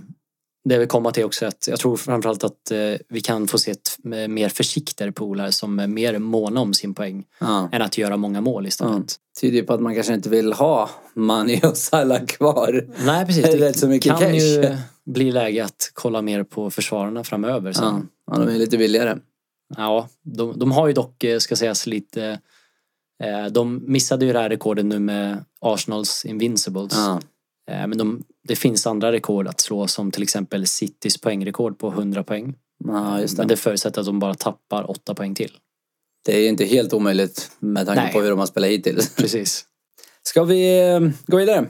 det 0.65 0.79
vill 0.79 0.89
komma 0.89 1.11
till 1.11 1.25
också 1.25 1.47
att 1.47 1.69
jag 1.69 1.79
tror 1.79 1.97
framförallt 1.97 2.45
att 2.45 2.71
eh, 2.71 2.79
vi 3.09 3.21
kan 3.21 3.47
få 3.49 3.59
se 3.59 3.71
ett 3.71 3.97
mer 4.29 4.49
försiktigare 4.49 5.13
här 5.43 5.51
som 5.51 5.79
är 5.79 5.87
mer 5.87 6.19
måna 6.19 6.61
om 6.61 6.75
sin 6.75 6.95
poäng 6.95 7.25
Ja. 7.41 7.69
än 7.73 7.83
att 7.83 7.99
göra 7.99 8.17
många 8.17 8.41
mål 8.41 8.65
Ja. 8.65 8.69
istället. 8.69 9.17
Tyder 9.41 9.57
ju 9.57 9.63
på 9.63 9.73
att 9.75 9.81
man 9.81 9.95
kanske 9.95 10.15
inte 10.15 10.29
vill 10.29 10.53
ha 10.53 10.91
Mani 11.15 11.61
och 11.65 11.77
Salah 11.77 12.25
kvar. 12.27 12.89
Nej 13.05 13.27
precis, 13.27 13.43
Det 13.45 13.53
är 13.53 13.57
rätt 13.59 13.79
så 13.79 13.89
mycket 13.89 14.13
kan 14.13 14.21
cash. 14.21 14.33
ju 14.35 14.77
bli 15.07 15.33
läge 15.33 15.65
att 15.65 15.91
kolla 15.95 16.23
mer 16.23 16.45
på 16.45 16.71
försvararna 16.71 17.25
framöver. 17.25 17.69
Ja. 17.69 17.75
Sen. 17.75 18.09
ja, 18.27 18.39
de 18.39 18.49
är 18.55 18.59
lite 18.59 18.79
billigare. 18.79 19.19
Ja, 19.77 20.09
de, 20.23 20.59
de 20.59 20.73
har 20.73 20.87
ju 20.87 20.93
dock, 20.93 21.25
eh, 21.25 21.39
ska 21.39 21.57
sägas 21.57 21.87
lite, 21.87 22.41
de 23.51 23.83
missade 23.87 24.27
ju 24.27 24.33
det 24.33 24.39
här 24.39 24.49
rekordet 24.49 24.85
nu 24.85 24.99
med 24.99 25.45
Arsenals 25.61 26.25
Invincibles. 26.25 26.93
Ja. 26.97 27.21
Eh, 27.71 27.87
Men 27.87 27.99
de, 27.99 28.23
det 28.49 28.57
finns 28.57 28.87
andra 28.87 29.13
rekord 29.13 29.49
att 29.49 29.61
slå 29.61 29.87
som 29.87 30.11
till 30.11 30.23
exempel 30.23 30.67
Citys 30.67 31.21
poängrekord 31.21 31.79
på 31.79 31.89
100 31.89 32.23
poäng. 32.25 32.55
ja, 32.85 33.21
just 33.21 33.39
Men 33.39 33.49
det. 33.49 33.55
det 33.55 33.59
förutsätter 33.59 34.01
att 34.01 34.07
de 34.07 34.19
bara 34.19 34.35
tappar 34.35 34.91
8 34.91 35.15
poäng 35.15 35.35
till. 35.35 35.53
Det 36.25 36.37
är 36.37 36.41
ju 36.41 36.49
inte 36.49 36.65
helt 36.65 36.93
omöjligt 36.93 37.51
med 37.59 37.87
tanke 37.87 38.03
Nej. 38.03 38.13
på 38.13 38.21
hur 38.21 38.31
de 38.31 38.39
har 38.39 38.47
spelat 38.47 38.71
hittills. 38.71 39.15
Precis. 39.17 39.65
Ska 40.23 40.45
vi 40.45 40.91
eh, 40.93 41.01
gå 41.27 41.37
vidare? 41.37 41.67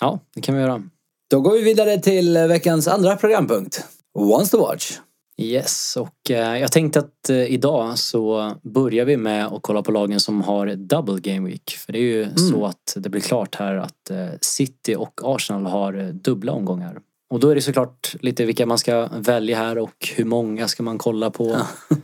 Ja, 0.00 0.20
det 0.34 0.40
kan 0.40 0.54
vi 0.54 0.60
göra. 0.60 0.82
Då 1.30 1.40
går 1.40 1.52
vi 1.52 1.62
vidare 1.62 1.98
till 1.98 2.38
veckans 2.38 2.88
andra 2.88 3.16
programpunkt. 3.16 3.84
Once 4.18 4.50
to 4.50 4.58
watch. 4.60 4.98
Yes, 5.40 5.96
och 5.96 6.30
eh, 6.30 6.58
jag 6.58 6.72
tänkte 6.72 6.98
att 6.98 7.30
eh, 7.30 7.44
idag 7.44 7.98
så 7.98 8.52
börjar 8.62 9.04
vi 9.04 9.16
med 9.16 9.46
att 9.46 9.62
kolla 9.62 9.82
på 9.82 9.92
lagen 9.92 10.20
som 10.20 10.42
har 10.42 10.66
double 10.66 11.20
game 11.20 11.48
week. 11.48 11.70
För 11.70 11.92
det 11.92 11.98
är 11.98 12.02
ju 12.02 12.36
så 12.36 12.66
att 12.66 12.96
det 12.96 13.08
blir 13.08 13.20
klart 13.20 13.54
här 13.54 13.74
att 13.74 14.10
eh, 14.10 14.28
City 14.40 14.94
och 14.94 15.20
Arsenal 15.24 15.66
har 15.66 16.12
dubbla 16.12 16.52
omgångar. 16.52 17.00
Och 17.30 17.40
då 17.40 17.48
är 17.48 17.54
det 17.54 17.62
såklart 17.62 18.14
lite 18.20 18.44
vilka 18.44 18.66
man 18.66 18.78
ska 18.78 19.08
välja 19.12 19.56
här 19.56 19.78
och 19.78 20.08
hur 20.16 20.24
många 20.24 20.68
ska 20.68 20.82
man 20.82 20.98
kolla 20.98 21.30
på. 21.30 21.56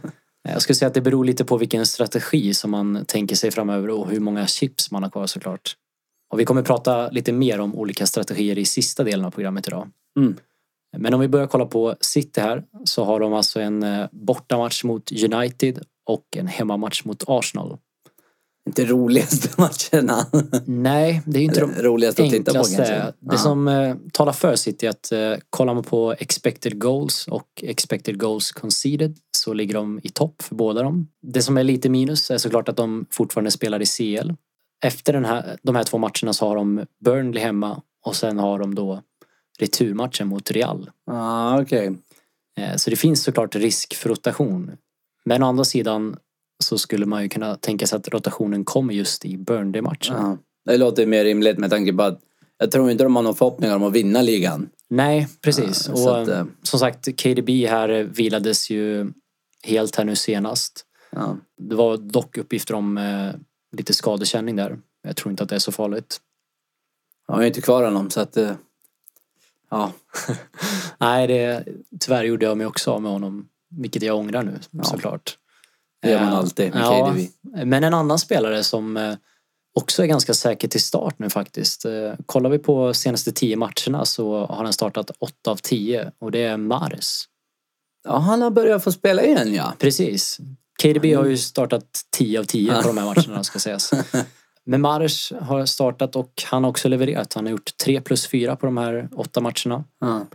Jag 0.49 0.63
skulle 0.63 0.77
säga 0.77 0.87
att 0.87 0.95
det 0.95 1.01
beror 1.01 1.25
lite 1.25 1.45
på 1.45 1.57
vilken 1.57 1.87
strategi 1.87 2.55
som 2.55 2.71
man 2.71 3.05
tänker 3.07 3.37
sig 3.37 3.51
framöver 3.51 3.91
och 3.91 4.11
hur 4.11 4.21
många 4.21 4.47
chips 4.47 4.91
man 4.91 5.03
har 5.03 5.11
kvar 5.11 5.27
såklart. 5.27 5.77
Och 6.33 6.41
vi 6.41 6.45
kommer 6.45 6.63
prata 6.63 7.11
lite 7.11 7.33
mer 7.33 7.61
om 7.61 7.75
olika 7.75 8.07
strategier 8.07 8.59
i 8.59 8.65
sista 8.65 9.05
delen 9.05 9.25
av 9.25 9.31
programmet 9.31 9.69
idag. 9.69 9.89
Mm. 10.19 10.37
Men 10.97 11.15
om 11.15 11.21
vi 11.21 11.29
börjar 11.29 11.47
kolla 11.47 11.67
på 11.67 11.95
City 12.01 12.41
här 12.41 12.65
så 12.85 13.05
har 13.05 13.21
de 13.21 13.33
alltså 13.33 13.61
en 13.61 13.83
eh, 13.83 14.07
bortamatch 14.13 14.85
mot 14.85 15.13
United 15.13 15.83
och 16.07 16.25
en 16.37 16.47
hemmamatch 16.47 17.05
mot 17.05 17.25
Arsenal. 17.27 17.79
Inte 18.67 18.85
roligaste 18.85 19.49
matcherna. 19.61 20.27
Nej, 20.67 21.23
det 21.27 21.39
är 21.39 21.41
ju 21.41 21.45
inte 21.45 21.61
de 21.61 21.73
roligaste 21.73 22.25
att 22.25 22.31
titta 22.31 22.53
på 22.53 22.65
kanske. 22.65 23.13
Det 23.21 23.39
som 23.39 23.69
eh, 23.69 23.97
talar 24.13 24.33
för 24.33 24.57
City 24.57 24.87
är 24.87 24.91
att 24.91 25.13
eh, 25.13 25.33
kollar 25.51 25.75
man 25.75 25.85
på 25.85 26.15
expected 26.19 26.81
goals 26.81 27.29
och 27.29 27.49
expected 27.63 28.21
goals 28.21 28.53
conceded 28.53 29.17
så 29.37 29.53
ligger 29.53 29.75
de 29.75 30.01
i 30.03 30.09
topp 30.09 30.43
för 30.43 30.55
båda 30.55 30.83
dem. 30.83 31.09
Det 31.23 31.43
som 31.43 31.59
är 31.59 31.65
lite 31.65 31.89
minus 31.89 32.31
är 32.31 32.39
såklart 32.39 32.69
att 32.69 32.77
de 32.77 33.07
fortfarande 33.11 33.51
spelar 33.51 33.83
i 33.83 33.87
CL. 33.87 34.33
Efter 34.85 35.13
den 35.13 35.25
här, 35.25 35.59
de 35.63 35.77
här 35.77 35.85
två 35.85 35.99
matcherna 35.99 36.33
så 36.33 36.49
har 36.49 36.57
de 36.57 36.87
Burnley 37.05 37.43
hemma 37.43 37.83
och 38.07 38.17
sen 38.17 38.39
har 38.39 38.59
de 38.59 38.75
då 38.75 39.03
returmatchen 39.59 40.29
mot 40.29 40.51
Real. 40.51 40.91
Ja, 41.07 41.61
okej. 41.63 41.93
Eh, 42.59 42.77
Så 42.77 42.91
det 42.91 42.97
finns 42.97 43.23
såklart 43.23 43.55
risk 43.55 43.95
för 43.95 44.09
rotation. 44.09 44.71
Men 45.25 45.43
å 45.43 45.47
andra 45.47 45.65
sidan 45.65 46.17
så 46.65 46.79
skulle 46.79 47.07
man 47.07 47.23
ju 47.23 47.29
kunna 47.29 47.57
tänka 47.57 47.87
sig 47.87 47.97
att 47.97 48.09
rotationen 48.09 48.65
kommer 48.65 48.95
just 48.95 49.25
i 49.25 49.37
Burnley-matchen. 49.37 50.17
Ja. 50.17 50.39
Det 50.65 50.77
låter 50.77 51.07
mer 51.07 51.25
rimligt 51.25 51.59
med 51.59 51.71
tanke 51.71 51.93
på 51.93 52.03
att 52.03 52.21
jag 52.59 52.71
tror 52.71 52.91
inte 52.91 53.05
de 53.05 53.17
har 53.17 53.23
några 53.23 53.37
förhoppningar 53.37 53.77
om 53.77 53.83
att 53.83 53.93
vinna 53.93 54.23
ligan. 54.23 54.69
Nej, 54.91 55.29
precis. 55.43 55.89
Ja, 55.89 55.95
och 56.11 56.23
att, 56.23 56.29
eh, 56.29 56.39
eh, 56.39 56.47
som 56.63 56.79
sagt, 56.81 57.23
KDB 57.23 57.67
här 57.67 57.89
vilades 58.03 58.71
ju 58.71 59.13
helt 59.63 59.97
här 59.97 60.05
nu 60.05 60.17
senast. 60.17 60.85
Ja. 61.11 61.37
Det 61.59 61.75
var 61.75 61.97
dock 61.97 62.37
uppgifter 62.39 62.75
om 62.75 62.99
eh, 62.99 63.31
lite 63.77 63.95
skadekänning 63.95 64.57
där. 64.57 64.79
Jag 65.03 65.17
tror 65.17 65.31
inte 65.31 65.43
att 65.43 65.49
det 65.49 65.55
är 65.55 65.59
så 65.59 65.73
farligt. 65.73 66.21
Jag 67.29 67.35
har 67.35 67.43
ju 67.43 67.49
inte 67.49 67.61
kvar 67.61 67.85
honom 67.85 68.11
så 68.11 68.21
att... 68.21 68.37
eh, 68.37 68.51
Ja, 69.71 69.93
Nej, 70.99 71.27
det, 71.27 71.65
tyvärr 72.01 72.25
gjorde 72.25 72.47
jag 72.47 72.57
mig 72.57 72.67
också 72.67 72.91
av 72.91 73.03
med 73.03 73.13
honom. 73.13 73.49
Vilket 73.71 74.03
jag 74.03 74.17
ångrar 74.17 74.43
nu 74.43 74.59
såklart. 74.83 75.39
det 76.03 76.11
gör 76.11 76.21
man 76.21 76.29
Eh, 76.29 76.39
alltid 76.39 76.75
med 76.75 76.83
ja, 76.83 77.07
KDB. 77.07 77.29
Men 77.65 77.85
en 77.85 77.95
annan 77.95 78.19
spelare 78.19 78.65
som 78.65 78.97
eh, 78.97 79.15
också 79.75 80.03
är 80.03 80.07
ganska 80.07 80.35
säker 80.35 80.69
till 80.69 80.83
start 80.83 81.19
nu 81.19 81.31
faktiskt. 81.31 81.85
Eh, 81.85 82.13
Kollar 82.27 82.51
vi 82.51 82.59
på 82.59 82.95
senaste 82.95 83.33
tio 83.33 83.57
matcherna 83.57 84.05
så 84.05 84.47
har 84.47 84.65
han 84.65 84.73
startat 84.73 85.11
8 85.19 85.51
av 85.51 85.57
10 85.57 86.13
och 86.19 86.31
det 86.31 86.43
är 86.43 86.57
Mares. 86.57 87.25
Ja, 88.05 88.19
han 88.19 88.43
har 88.43 88.51
börjat 88.51 88.85
få 88.85 88.93
spela 88.93 89.23
igen 89.23 89.55
ja. 89.55 89.73
Precis. 89.79 90.39
KDB 90.83 91.05
har 91.17 91.25
ju 91.25 91.37
startat 91.37 92.01
10 92.11 92.41
av 92.41 92.45
10 92.45 92.83
på 92.83 92.89
de 92.89 92.99
här 92.99 93.05
matcherna 93.05 93.45
ska 93.45 93.59
sägas. 93.59 93.91
Men 94.67 94.81
Mares 94.81 95.33
har 95.41 95.67
startat 95.67 96.17
och 96.17 96.43
han 96.47 96.65
har 96.65 96.71
också 96.71 96.89
levererat. 96.89 97.35
Han 97.35 97.45
har 97.47 97.51
gjort 97.51 97.77
3 97.77 98.01
plus 98.01 98.27
4 98.29 98.57
på 98.57 98.67
de 98.67 98.77
här 98.77 99.09
åtta 99.15 99.41
matcherna. 99.41 99.85
ja. 100.01 100.27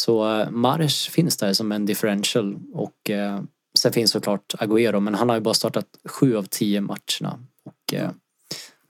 Så 0.00 0.40
eh, 0.40 0.50
Mares 0.50 1.06
finns 1.08 1.36
där 1.36 1.52
som 1.52 1.72
en 1.72 1.86
differential 1.86 2.58
och 2.72 3.10
eh, 3.10 3.42
sen 3.78 3.92
finns 3.92 4.10
såklart 4.10 4.54
Agüero 4.58 5.00
men 5.00 5.14
han 5.14 5.28
har 5.28 5.36
ju 5.36 5.42
bara 5.42 5.54
startat 5.54 5.86
sju 6.04 6.36
av 6.36 6.42
tio 6.42 6.80
matcherna. 6.80 7.38
Och, 7.64 7.94
eh, 7.94 8.10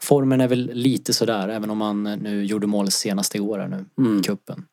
formen 0.02 0.40
är 0.40 0.48
väl 0.48 0.70
lite 0.74 1.12
sådär 1.12 1.48
även 1.48 1.70
om 1.70 1.80
han 1.80 2.02
nu 2.02 2.44
gjorde 2.44 2.66
mål 2.66 2.90
senast 2.90 3.34
igår 3.34 3.58
här 3.58 3.68
nu 3.68 3.84
Mm. 3.98 4.20
i 4.20 4.22
cupen. 4.22 4.66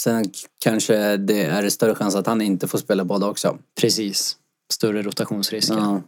Sen 0.00 0.24
kanske 0.64 1.16
det 1.16 1.42
är 1.44 1.68
större 1.68 1.94
chans 1.94 2.14
att 2.14 2.26
han 2.26 2.40
inte 2.40 2.68
får 2.68 2.78
spela 2.78 3.04
båda 3.04 3.26
också. 3.26 3.58
Precis. 3.80 4.36
Större 4.72 5.02
rotationsrisker. 5.02 5.76
Ja. 5.76 6.02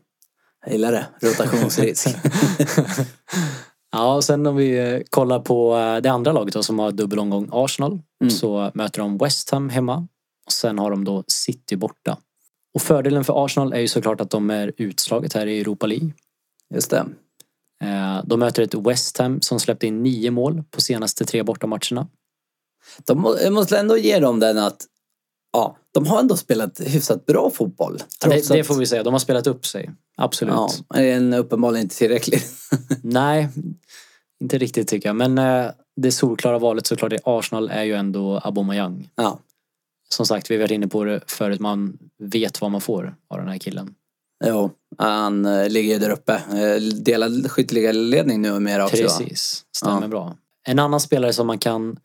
Jag 0.64 0.72
gillar 0.72 0.92
det. 0.92 1.06
Rotationsrisk. 1.20 2.08
Ja, 3.96 4.14
och 4.14 4.24
sen 4.24 4.46
om 4.46 4.56
vi 4.56 4.78
eh, 4.78 5.00
kollar 5.10 5.40
på 5.40 5.76
eh, 5.76 5.96
det 5.96 6.08
andra 6.10 6.32
laget 6.32 6.54
då, 6.54 6.62
som 6.62 6.78
har 6.78 6.92
dubbelomgång 6.92 7.48
Arsenal. 7.52 7.98
Mm. 8.20 8.30
Så 8.30 8.70
möter 8.74 9.00
de 9.00 9.18
West 9.18 9.50
Ham 9.50 9.68
hemma. 9.68 10.08
Och 10.46 10.52
sen 10.52 10.78
har 10.78 10.90
de 10.90 11.04
då 11.04 11.24
City 11.28 11.76
borta. 11.76 12.18
Och 12.74 12.82
fördelen 12.82 13.24
för 13.24 13.44
Arsenal 13.44 13.72
är 13.72 13.78
ju 13.78 13.88
såklart 13.88 14.20
att 14.20 14.30
de 14.30 14.50
är 14.50 14.72
utslaget 14.76 15.32
här 15.32 15.46
i 15.46 15.60
Europa 15.60 15.86
League. 15.86 16.10
Just 16.74 16.90
det. 16.90 17.06
Eh, 17.84 18.24
De 18.24 18.40
möter 18.40 18.62
ett 18.62 18.74
West 18.74 19.18
Ham 19.18 19.40
som 19.40 19.60
släppte 19.60 19.86
in 19.86 20.02
nio 20.02 20.30
mål 20.30 20.62
på 20.70 20.80
senaste 20.80 21.24
tre 21.24 21.42
bortamatcherna. 21.42 22.08
De 23.06 23.36
måste 23.50 23.78
ändå 23.78 23.96
ge 23.96 24.18
dem 24.18 24.40
den 24.40 24.58
att 24.58 24.86
ja, 25.54 25.76
de 25.92 26.06
har 26.06 26.20
ändå 26.20 26.36
spelat 26.36 26.80
hyfsat 26.80 27.26
bra 27.26 27.50
fotboll. 27.50 27.98
Det, 28.20 28.48
det 28.48 28.64
får 28.64 28.74
vi 28.74 28.86
säga, 28.86 29.02
de 29.02 29.12
har 29.14 29.18
spelat 29.20 29.46
upp 29.46 29.66
sig. 29.66 29.90
Absolut. 30.16 30.54
Ja, 30.88 30.96
en 31.00 31.34
uppenbarligen 31.34 31.82
inte 31.82 31.96
tillräcklig. 31.96 32.40
Nej, 33.02 33.48
inte 34.42 34.58
riktigt 34.58 34.88
tycker 34.88 35.08
jag. 35.08 35.16
Men 35.16 35.38
eh, 35.38 35.70
det 35.96 36.12
solklara 36.12 36.58
valet 36.58 36.86
såklart 36.86 37.12
i 37.12 37.18
Arsenal 37.24 37.70
är 37.70 37.82
ju 37.82 37.94
ändå 37.94 38.38
Aubameyang. 38.38 39.08
Ja, 39.14 39.38
Som 40.08 40.26
sagt, 40.26 40.50
vi 40.50 40.54
har 40.54 40.60
varit 40.62 40.70
inne 40.70 40.88
på 40.88 41.04
det 41.04 41.20
förut. 41.26 41.60
Man 41.60 41.98
vet 42.18 42.60
vad 42.60 42.70
man 42.70 42.80
får 42.80 43.14
av 43.30 43.38
den 43.38 43.48
här 43.48 43.58
killen. 43.58 43.94
jo. 44.46 44.70
Han 44.98 45.44
eh, 45.46 45.68
ligger 45.68 45.98
där 45.98 46.10
uppe. 46.10 46.32
Eh, 46.34 46.82
Delad 46.82 47.50
skytteligaledning 47.50 48.42
nu 48.42 48.60
mer 48.60 48.84
också. 48.84 48.96
Precis, 48.96 49.64
stämmer 49.76 50.02
Ja. 50.02 50.08
bra. 50.08 50.36
En 50.66 50.78
annan 50.78 51.00
spelare 51.00 51.32
som 51.32 51.46
man 51.46 51.58
kan 51.58 51.96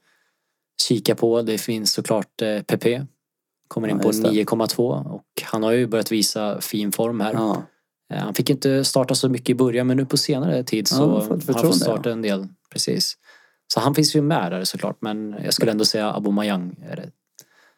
kika 0.88 1.16
på, 1.16 1.42
det 1.42 1.58
finns 1.58 1.94
såklart 1.94 2.38
Pepe. 2.68 3.06
Kommer 3.70 3.88
in 3.88 3.96
Ja, 3.98 4.02
på 4.02 4.10
just 4.10 4.24
det. 4.24 4.30
9,2 4.30 5.10
och 5.14 5.24
han 5.44 5.64
har 5.64 5.72
ju 5.72 5.88
börjat 5.88 6.12
visa 6.12 6.62
fin 6.62 6.92
form 6.92 7.20
här. 7.22 7.34
Ja. 7.34 7.64
Eh, 8.14 8.20
Han 8.20 8.34
fick 8.34 8.50
inte 8.50 8.84
starta 8.86 9.16
så 9.16 9.30
mycket 9.30 9.50
i 9.50 9.56
början 9.56 9.88
men 9.88 9.98
nu 9.98 10.06
på 10.06 10.18
senare 10.18 10.64
tid 10.64 10.88
Ja, 10.92 10.96
så 10.96 10.96
han 10.96 11.10
har 11.10 11.16
har 11.20 11.28
fått 11.28 11.56
han 11.56 11.64
fått 11.66 11.76
starta 11.82 12.12
en 12.12 12.22
del. 12.22 12.48
Precis. 12.72 13.18
Så 13.74 13.80
han 13.80 13.96
finns 13.96 14.16
ju 14.16 14.22
med 14.22 14.52
där 14.52 14.64
såklart 14.64 14.98
men 15.02 15.36
jag 15.44 15.54
skulle 15.54 15.72
ändå 15.72 15.86
säga 15.86 16.12
Aubameyang 16.12 16.76
är 16.90 16.96
det. 16.96 17.10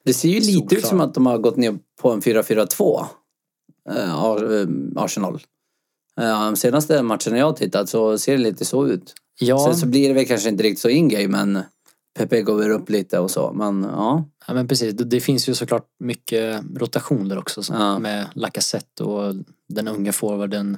Det 0.06 0.14
ser 0.14 0.30
ju 0.30 0.40
lite 0.40 0.52
ut 0.76 0.82
Solklar. 0.82 0.90
som 0.90 1.02
att 1.02 1.14
de 1.14 1.26
har 1.26 1.38
gått 1.38 1.58
ner 1.58 1.78
på 2.02 2.12
en 2.12 2.22
4-4-2. 2.22 3.06
eh, 3.90 4.10
eh, 4.14 4.68
Arsenal. 4.96 5.40
De 6.16 6.56
senaste 6.56 7.02
matcherna 7.04 7.38
jag 7.38 7.46
har 7.46 7.54
tittat 7.54 7.90
så 7.90 8.18
ser 8.18 8.32
det 8.38 8.44
lite 8.44 8.66
så 8.66 8.88
ut. 8.88 9.14
Ja, 9.40 9.60
Sen 9.66 9.76
så 9.78 9.88
blir 9.88 10.08
det 10.08 10.14
väl 10.14 10.26
kanske 10.26 10.50
inte 10.50 10.64
riktigt 10.64 10.80
så 10.80 10.90
in-game 10.90 11.28
men 11.28 11.64
Pepe 12.30 12.42
går 12.42 12.70
upp 12.70 12.90
lite 12.90 13.20
och 13.20 13.32
så. 13.32 13.54
Men 13.54 13.84
ja. 13.84 14.26
ja 14.48 14.54
men 14.54 14.68
precis. 14.68 14.94
Det, 14.94 15.04
det 15.04 15.20
finns 15.22 15.50
ju 15.50 15.54
såklart 15.56 15.86
mycket 16.00 16.64
rotation 16.76 17.28
där 17.30 17.38
också 17.38 17.64
som, 17.64 17.76
Ja. 17.76 18.00
med 18.00 18.28
Lacazette 18.36 19.04
och 19.04 19.34
den 19.70 19.88
unga 19.88 20.12
forwarden 20.14 20.78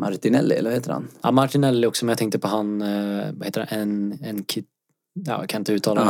Martinelli, 0.00 0.54
eller 0.54 0.70
vad 0.70 0.76
heter 0.78 0.92
han? 0.92 1.08
Ja, 1.22 1.30
Martinelli 1.30 1.86
också, 1.86 2.04
men 2.04 2.10
jag 2.10 2.18
tänkte 2.18 2.38
på 2.38 2.48
han, 2.48 2.82
eh, 2.82 3.32
vad 3.32 3.44
heter 3.44 3.66
han, 3.70 3.78
en, 3.80 4.18
en 4.22 4.44
kid, 4.44 4.64
ja, 5.14 5.40
jag 5.40 5.48
kan 5.48 5.60
inte 5.60 5.72
uttala 5.72 6.00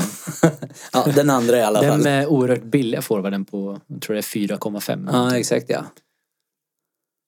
Ja. 0.42 0.48
den. 0.50 0.68
ja, 0.92 1.12
den 1.14 1.30
andra 1.30 1.56
i 1.58 1.62
alla 1.62 1.80
Den 1.80 1.90
fall. 1.90 2.02
med 2.02 2.26
oerhört 2.26 2.62
billiga 2.64 3.02
forwarden 3.02 3.44
på, 3.44 3.80
jag 3.86 4.00
tror 4.02 4.14
det 4.14 4.20
är 4.20 4.22
4,5. 4.22 5.08
Ja, 5.12 5.36
exakt 5.36 5.66
ja. 5.70 5.84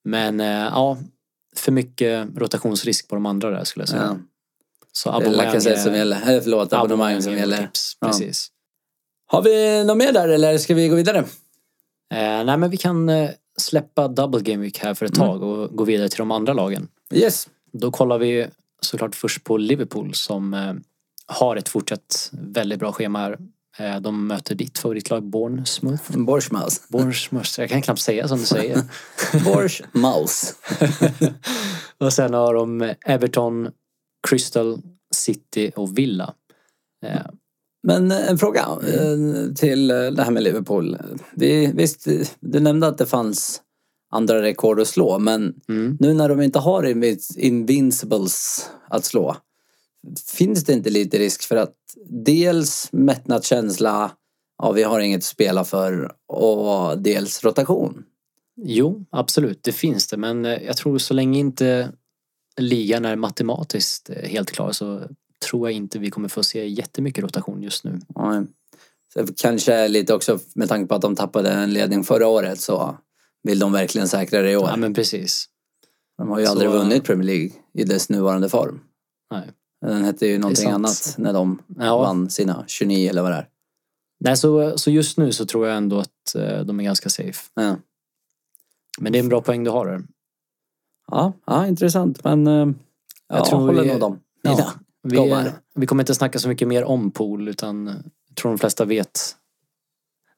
Men 0.04 0.40
eh, 0.40 0.46
ja, 0.46 0.98
för 1.56 1.72
mycket 1.72 2.28
rotationsrisk 2.36 3.08
på 3.08 3.14
de 3.14 3.26
andra 3.26 3.50
där 3.50 3.64
skulle 3.64 3.82
jag 3.82 3.88
säga. 3.88 4.02
ja. 4.02 4.16
Så 4.92 5.10
Aubameyang 5.10 5.36
Lacazette 5.46 5.80
som 5.80 5.94
gäller. 5.94 6.20
Eller 6.26 6.40
förlåt, 6.40 6.72
abonnemang 6.72 7.22
som 7.22 7.32
gäller. 7.32 7.58
Tips, 7.58 7.96
Ja. 8.00 8.06
precis. 8.06 8.48
Har 9.26 9.42
vi 9.42 9.84
något 9.84 9.96
mer 9.96 10.12
där 10.12 10.28
eller 10.28 10.58
ska 10.58 10.74
vi 10.74 10.88
gå 10.88 10.94
vidare? 10.96 11.18
Eh, 11.18 12.44
nej 12.44 12.56
men 12.56 12.70
vi 12.70 12.76
kan 12.76 13.08
eh, 13.08 13.30
släppa 13.58 14.08
Double 14.08 14.40
Game 14.40 14.62
Week 14.62 14.78
här 14.78 14.94
för 14.94 15.06
ett 15.06 15.16
Mm. 15.16 15.28
tag 15.28 15.42
och 15.42 15.76
gå 15.76 15.84
vidare 15.84 16.08
till 16.08 16.18
de 16.18 16.30
andra 16.30 16.52
lagen. 16.52 16.88
Yes. 17.14 17.48
Då 17.72 17.90
kollar 17.90 18.18
vi 18.18 18.46
såklart 18.80 19.14
först 19.14 19.44
på 19.44 19.56
Liverpool 19.56 20.14
som 20.14 20.54
eh, 20.54 20.72
har 21.26 21.56
ett 21.56 21.68
fortsatt 21.68 22.30
väldigt 22.32 22.78
bra 22.78 22.92
schema 22.92 23.18
här. 23.18 23.38
Eh, 23.78 24.00
de 24.00 24.26
möter 24.26 24.54
ditt 24.54 24.78
favoritlag 24.78 25.22
Bournemouth. 25.22 25.80
Bournemouth. 26.16 26.76
Bournemouth, 26.88 27.60
jag 27.60 27.70
kan 27.70 27.82
knappt 27.82 28.00
säga 28.00 28.28
som 28.28 28.38
du 28.38 28.44
säger. 28.46 28.82
Bournemouth. 29.44 30.34
och 31.98 32.12
sen 32.12 32.34
har 32.34 32.54
de 32.54 32.94
Everton, 33.06 33.70
Crystal, 34.28 34.82
City 35.14 35.72
och 35.76 35.98
Villa. 35.98 36.34
Eh, 37.04 37.26
Men 37.82 38.12
eh, 38.12 38.30
en 38.30 38.38
fråga 38.38 38.60
eh, 38.60 39.54
till 39.54 39.88
det 39.88 40.22
här 40.22 40.30
med 40.30 40.42
Liverpool. 40.42 40.98
Vi, 41.34 41.72
visst, 41.74 42.08
du 42.40 42.60
nämnde 42.60 42.86
att 42.86 42.98
det 42.98 43.06
fanns 43.06 43.62
andra 44.10 44.42
rekord 44.42 44.80
att 44.80 44.88
slå 44.88 45.18
men 45.18 45.54
mm. 45.68 45.96
nu 46.00 46.14
när 46.14 46.28
de 46.28 46.40
inte 46.40 46.58
har 46.58 46.82
invin- 46.82 47.38
invincibles 47.38 48.70
att 48.88 49.04
slå 49.04 49.36
finns 50.26 50.64
det 50.64 50.72
inte 50.72 50.90
lite 50.90 51.18
risk 51.18 51.42
för 51.42 51.56
att 51.56 51.76
dels 52.08 52.88
mättnad 52.92 53.44
känsla, 53.44 54.10
ja 54.58 54.72
vi 54.72 54.82
har 54.82 55.00
inget 55.00 55.18
att 55.18 55.24
spela 55.24 55.64
för 55.64 56.12
och 56.28 56.98
dels 56.98 57.44
rotation. 57.44 58.04
Jo, 58.56 59.04
absolut, 59.10 59.62
det 59.62 59.72
finns 59.72 60.08
det. 60.08 60.16
Men 60.16 60.44
jag 60.44 60.76
tror 60.76 60.98
så 60.98 61.14
länge 61.14 61.38
inte 61.38 61.92
ligan 62.56 63.04
är 63.04 63.16
matematiskt 63.16 64.10
eh, 64.10 64.28
helt 64.28 64.50
klar 64.50 64.72
så 64.72 65.02
tror 65.48 65.68
jag 65.68 65.76
inte 65.76 65.98
vi 65.98 66.10
kommer 66.10 66.28
få 66.28 66.42
se 66.42 66.66
jättemycket 66.68 67.24
rotation 67.24 67.62
just 67.62 67.84
nu. 67.84 68.00
Ja, 68.14 68.44
kanske 69.36 69.88
lite 69.88 70.14
också 70.14 70.38
med 70.54 70.68
tanke 70.68 70.88
på 70.88 70.94
att 70.94 71.02
de 71.02 71.14
tappade 71.16 71.50
en 71.52 71.72
ledning 71.72 72.04
förra 72.04 72.26
året 72.26 72.60
så 72.60 72.96
vill 73.42 73.58
de 73.58 73.72
verkligen 73.72 74.08
säkra 74.08 74.42
det 74.42 74.50
i 74.50 74.56
år. 74.56 74.68
Ja, 74.68 74.76
men 74.76 74.94
precis. 74.94 75.48
De 76.18 76.28
har 76.28 76.38
ju 76.38 76.46
Så- 76.46 76.50
aldrig 76.52 76.70
vunnit 76.70 77.04
Premier 77.04 77.26
League 77.26 77.50
i 77.74 77.84
dess 77.84 78.08
nuvarande 78.08 78.48
form. 78.48 78.80
Nej. 79.30 79.50
Den 79.80 80.04
hette 80.04 80.26
ju 80.26 80.38
någonting 80.38 80.70
annat 80.70 81.14
när 81.18 81.32
de 81.32 81.62
Ja. 81.78 81.98
vann 81.98 82.30
sina 82.30 82.64
29 82.66 83.08
eller 83.10 83.22
vad 83.22 83.30
det 83.30 83.36
är. 83.36 83.48
Nej, 84.20 84.36
så, 84.36 84.78
så 84.78 84.90
just 84.90 85.18
nu 85.18 85.32
så 85.32 85.46
tror 85.46 85.66
jag 85.68 85.76
ändå 85.76 85.98
att 85.98 86.34
eh, 86.36 86.60
de 86.60 86.80
är 86.80 86.84
ganska 86.84 87.08
safe. 87.08 87.42
Ja, 87.54 87.76
Men 89.00 89.12
det 89.12 89.18
är 89.18 89.22
en 89.22 89.28
bra 89.28 89.40
poäng 89.40 89.64
du 89.64 89.70
har 89.70 89.86
där. 89.86 90.02
Ja, 91.10 91.32
ja 91.46 91.66
intressant 91.66 92.24
men 92.24 92.46
eh, 92.46 92.68
jag 93.28 93.44
tror 93.44 93.58
håller 93.60 93.82
vi- 93.82 93.88
nog 93.88 94.00
dem. 94.00 94.20
Ja. 94.42 94.72
Vi, 95.02 95.50
vi 95.74 95.86
kommer 95.86 96.02
inte 96.02 96.14
snacka 96.14 96.38
så 96.38 96.48
mycket 96.48 96.68
mer 96.68 96.84
om 96.84 97.10
pool 97.10 97.48
utan 97.48 97.86
jag 98.28 98.36
tror 98.36 98.50
de 98.52 98.58
flesta 98.58 98.84
vet 98.84 99.36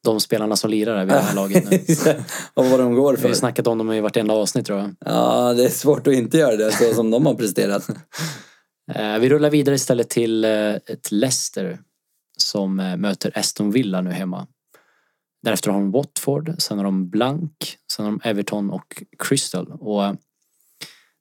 de 0.04 0.20
spelarna 0.20 0.56
som 0.56 0.70
lirar 0.70 0.96
här 0.96 1.04
vid 1.04 1.14
det 1.14 1.20
här 1.20 1.34
laget 1.34 1.70
nu. 1.70 1.78
och 2.54 2.66
vad 2.66 2.80
de 2.80 2.94
går 2.94 3.16
Vi 3.16 3.22
har 3.22 3.28
för. 3.28 3.34
snackat 3.34 3.66
om 3.66 3.78
dem 3.78 3.92
i 3.92 4.00
vartenda 4.00 4.34
avsnitt 4.34 4.66
tror 4.66 4.78
jag. 4.78 4.94
Ja, 5.00 5.54
det 5.54 5.64
är 5.64 5.68
svårt 5.68 6.06
att 6.06 6.12
inte 6.14 6.38
göra 6.38 6.56
det 6.56 6.72
så 6.72 6.94
som 6.94 7.10
de 7.10 7.26
har 7.26 7.34
presterat. 7.34 7.88
Eh, 8.94 9.18
Vi 9.18 9.28
rullar 9.28 9.50
vidare 9.50 9.74
istället 9.74 10.10
till 10.10 10.44
eh, 10.44 10.50
ett 10.74 11.12
Leicester 11.12 11.78
som 12.38 12.76
möter 12.76 13.38
Aston 13.38 13.70
Villa 13.70 14.00
nu 14.00 14.10
hemma. 14.10 14.46
Därefter 15.42 15.70
har 15.70 15.78
de 15.80 15.90
Watford, 15.90 16.54
sen 16.58 16.78
har 16.78 16.84
de 16.84 17.08
Blank, 17.10 17.76
sen 17.92 18.04
har 18.04 18.12
de 18.12 18.20
Everton 18.24 18.70
och 18.70 19.02
Crystal. 19.18 19.72
Och 19.80 20.02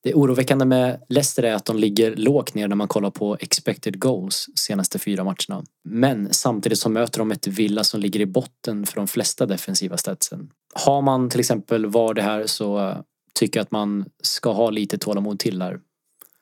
det 0.03 0.13
oroväckande 0.13 0.65
med 0.65 1.03
Leicester 1.09 1.43
är 1.43 1.53
att 1.53 1.65
de 1.65 1.77
ligger 1.77 2.15
lågt 2.15 2.53
ner 2.53 2.67
när 2.67 2.75
man 2.75 2.87
kollar 2.87 3.09
på 3.09 3.37
expected 3.39 3.99
goals 3.99 4.47
senaste 4.55 4.99
fyra 4.99 5.23
matcherna. 5.23 5.65
Men 5.83 6.33
samtidigt 6.33 6.79
så 6.79 6.89
möter 6.89 7.19
de 7.19 7.31
ett 7.31 7.47
Villa 7.47 7.83
som 7.83 7.99
ligger 7.99 8.19
i 8.19 8.25
botten 8.25 8.85
för 8.85 8.95
de 8.95 9.07
flesta 9.07 9.45
defensiva 9.45 9.97
statsen. 9.97 10.49
Har 10.73 11.01
man 11.01 11.29
till 11.29 11.39
exempel 11.39 11.85
VAR 11.85 12.13
det 12.13 12.21
här 12.21 12.47
så 12.47 12.79
eh, 12.79 12.97
tycker 13.33 13.59
jag 13.59 13.63
att 13.63 13.71
man 13.71 14.05
ska 14.23 14.51
ha 14.51 14.69
lite 14.69 14.97
tålamod 14.97 15.39
till 15.39 15.61
här. 15.61 15.79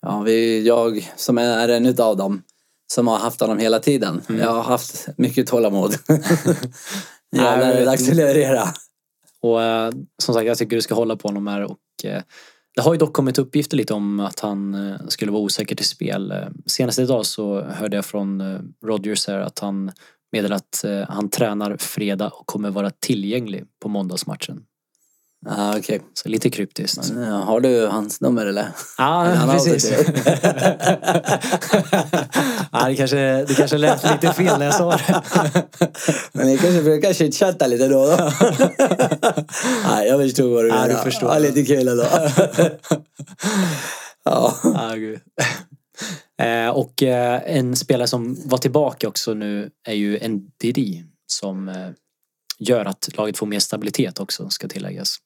Ja, 0.02 0.22
vi, 0.22 0.68
jag 0.68 1.12
som 1.16 1.38
är 1.38 1.70
en 1.70 1.86
utav 1.86 2.18
dem 2.18 2.42
som 2.94 3.08
har 3.08 3.18
haft 3.18 3.42
honom 3.42 3.58
hela 3.58 3.80
tiden. 3.80 4.22
Mm. 4.30 4.42
Jag 4.42 4.52
har 4.52 4.64
haft 4.64 5.08
mycket 5.18 5.48
tålamod. 5.48 5.96
Jävlar, 7.36 7.68
det 7.68 7.82
är 7.82 7.86
dags 7.86 8.10
att 8.10 8.16
leverera. 8.16 8.64
Och 9.42 9.62
eh, 9.62 9.92
som 10.24 10.34
sagt, 10.34 10.48
jag 10.48 10.58
tycker 10.58 10.76
du 10.76 10.82
ska 10.82 10.96
hålla 10.96 11.16
på 11.16 11.28
honom 11.28 11.48
här 11.48 11.64
och 11.64 11.80
eh, 12.04 12.22
det 12.76 12.82
har 12.82 12.94
ju 12.94 12.98
dock 12.98 13.14
kommit 13.14 13.38
uppgifter 13.38 13.78
lite 13.78 13.94
om 13.94 14.20
att 14.20 14.40
han 14.40 14.74
eh, 14.74 15.08
skulle 15.08 15.32
vara 15.32 15.42
osäker 15.42 15.76
till 15.76 15.86
spel. 15.86 16.32
Eh, 16.32 16.48
senast 16.66 17.00
idag 17.00 17.26
så 17.26 17.62
hörde 17.62 17.96
jag 17.96 18.06
från 18.06 18.42
eh, 18.42 18.60
Rodgers 18.86 19.28
här 19.28 19.40
att 19.40 19.60
han 19.60 19.92
meddelar 20.32 20.56
att 20.56 20.86
han 21.08 21.30
tränar 21.30 21.78
fredag 21.78 22.30
och 22.30 22.48
kommer 22.48 22.70
vara 22.70 22.90
tillgänglig 22.90 23.64
på 23.82 23.90
måndagsmatchen. 23.90 24.64
Ah, 25.46 25.78
okej. 25.78 26.02
Så 26.14 26.30
lite 26.30 26.50
kryptiskt. 26.50 27.12
Men, 27.14 27.32
Har 27.32 27.60
du 27.60 27.88
hans 27.88 28.22
nummer 28.22 28.46
eller? 28.46 28.68
Ja, 28.98 29.04
Han 29.04 29.50
har 29.50 29.54
precis. 29.54 29.92
ja, 32.72 32.88
det, 32.88 32.96
kanske, 32.96 33.46
det 33.46 33.54
kanske 33.58 33.78
lät 33.78 34.12
lite 34.12 34.34
fel 34.34 34.60
när 34.60 34.66
jag 34.66 34.76
sa 34.76 34.92
det. 34.92 35.24
Men 36.32 36.48
ni 36.48 36.58
kanske 36.58 36.84
brukar 36.84 37.14
chitchatta 37.14 37.68
lite 37.68 37.88
då 37.88 38.00
och 38.00 38.18
då? 38.18 38.18
Nej, 39.86 40.08
jag 40.08 40.20
förstod 40.22 40.52
vad 40.54 40.64
du 40.64 40.68
menar. 40.68 40.90
du 40.90 40.96
förstår. 40.96 41.30
Ja, 41.34 41.40
lite 41.40 41.66
kul 41.66 41.88
ändå. 41.88 42.06
ja. 44.26 44.56
Ja, 44.64 44.94
gud. 44.96 45.20
Eh, 46.42 46.70
och 46.70 47.04
eh, 47.04 47.42
en 47.46 47.76
spelare 47.76 48.08
som 48.08 48.38
var 48.46 48.58
tillbaka 48.58 49.08
också 49.08 49.34
nu 49.34 49.70
är 49.88 49.94
ju 49.94 50.18
en 50.18 50.52
Didi 50.62 51.04
som 51.28 51.70
eh, 51.70 51.90
gör 52.60 52.86
att 52.86 53.10
laget 53.18 53.38
får 53.38 53.46
mer 53.46 53.60
stabilitet 53.60 54.20
också, 54.20 54.50
ska 54.50 54.68
tilläggas. 54.68 55.18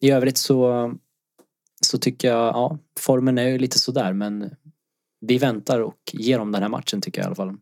I 0.00 0.10
övrigt 0.10 0.38
så, 0.38 0.92
så 1.80 1.98
tycker 1.98 2.28
jag, 2.28 2.54
ja, 2.54 2.78
formen 2.98 3.38
är 3.38 3.48
ju 3.48 3.58
lite 3.58 3.78
sådär 3.78 4.12
men 4.12 4.50
vi 5.20 5.38
väntar 5.38 5.80
och 5.80 5.98
ger 6.12 6.38
dem 6.38 6.52
den 6.52 6.62
här 6.62 6.68
matchen 6.68 7.00
tycker 7.00 7.20
jag 7.20 7.24
i 7.24 7.26
alla 7.26 7.34
fall. 7.34 7.56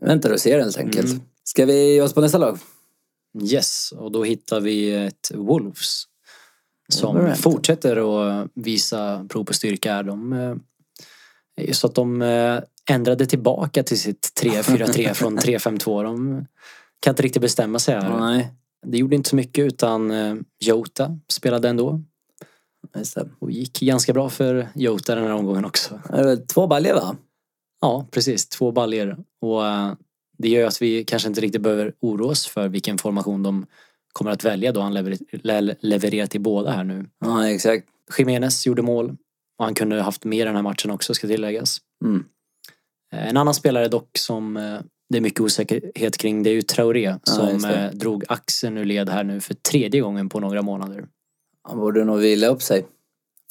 Vänta 0.00 0.32
och 0.32 0.40
ser 0.40 0.58
helt 0.58 0.78
enkelt. 0.78 1.10
Mm. 1.10 1.22
Ska 1.44 1.66
vi 1.66 1.94
ge 1.94 2.00
oss 2.00 2.14
på 2.14 2.20
nästa 2.20 2.38
lag? 2.38 2.58
Yes, 3.42 3.92
och 3.92 4.12
då 4.12 4.24
hittar 4.24 4.60
vi 4.60 4.92
ett 5.06 5.30
Wolves. 5.34 6.04
Som 6.88 7.14
Wolverhampton. 7.14 7.52
fortsätter 7.52 7.96
att 7.96 8.50
visa 8.54 9.26
prov 9.28 9.44
på 9.44 9.54
styrka. 9.54 10.02
De, 10.02 10.32
eh, 10.32 11.72
så 11.72 11.86
att 11.86 11.94
de 11.94 12.22
eh, 12.22 12.60
ändrade 12.90 13.26
tillbaka 13.26 13.82
till 13.82 14.00
sitt 14.00 14.32
3-4-3 14.42 15.14
från 15.14 15.38
3-5-2. 15.38 16.02
De 16.02 16.46
kan 17.00 17.12
inte 17.12 17.22
riktigt 17.22 17.42
bestämma 17.42 17.78
sig 17.78 17.94
här. 17.94 18.18
Nej. 18.18 18.54
Det 18.86 18.98
gjorde 18.98 19.16
inte 19.16 19.28
så 19.28 19.36
mycket 19.36 19.64
utan 19.64 20.10
eh, 20.10 20.34
Jota 20.64 21.18
spelade 21.28 21.68
ändå. 21.68 22.02
Och 23.38 23.50
gick 23.50 23.80
ganska 23.80 24.12
bra 24.12 24.30
för 24.30 24.68
Jota 24.74 25.14
den 25.14 25.24
här 25.24 25.32
omgången 25.32 25.64
också. 25.64 26.00
Två 26.54 26.66
baljor 26.66 26.94
va? 26.94 27.16
Ja, 27.80 28.06
precis. 28.10 28.48
Två 28.48 28.72
baljer. 28.72 29.16
Och 29.40 29.66
eh, 29.66 29.92
det 30.38 30.48
gör 30.48 30.60
ju 30.60 30.66
att 30.66 30.82
vi 30.82 31.04
kanske 31.04 31.28
inte 31.28 31.40
riktigt 31.40 31.62
behöver 31.62 31.92
oroa 32.00 32.30
oss 32.30 32.46
för 32.46 32.68
vilken 32.68 32.98
formation 32.98 33.42
de 33.42 33.66
kommer 34.12 34.30
att 34.30 34.44
välja 34.44 34.72
då 34.72 34.80
han 34.80 34.94
lever- 34.94 35.18
le- 35.42 35.74
levererat 35.80 36.34
i 36.34 36.38
båda 36.38 36.70
här 36.70 36.84
nu. 36.84 37.06
Ja, 37.20 37.48
exakt. 37.48 37.86
Jiménez 38.18 38.66
gjorde 38.66 38.82
mål. 38.82 39.16
Och 39.58 39.64
han 39.64 39.74
kunde 39.74 39.96
ha 39.96 40.02
haft 40.02 40.24
mer 40.24 40.46
den 40.46 40.54
här 40.54 40.62
matchen 40.62 40.90
också 40.90 41.14
ska 41.14 41.26
tilläggas. 41.26 41.78
Mm. 42.04 42.24
Eh, 43.12 43.28
En 43.28 43.36
annan 43.36 43.54
spelare 43.54 43.88
dock 43.88 44.10
som 44.18 44.56
det 45.08 45.16
är 45.16 45.20
mycket 45.20 45.40
osäkerhet 45.40 46.16
kring 46.16 46.42
det 46.42 46.50
är 46.50 46.54
ju 46.54 46.62
Traoré 46.62 47.14
som 47.22 47.58
det. 47.62 47.74
eh, 47.76 47.90
drog 47.90 48.24
axeln 48.28 48.78
ur 48.78 48.84
led 48.84 49.08
här 49.08 49.24
nu 49.24 49.40
för 49.40 49.54
tredje 49.54 50.00
gången 50.00 50.28
på 50.28 50.40
några 50.40 50.62
månader. 50.62 51.06
Han 51.62 51.78
borde 51.78 52.04
nog 52.04 52.18
vila 52.18 52.46
upp 52.46 52.62
sig. 52.62 52.86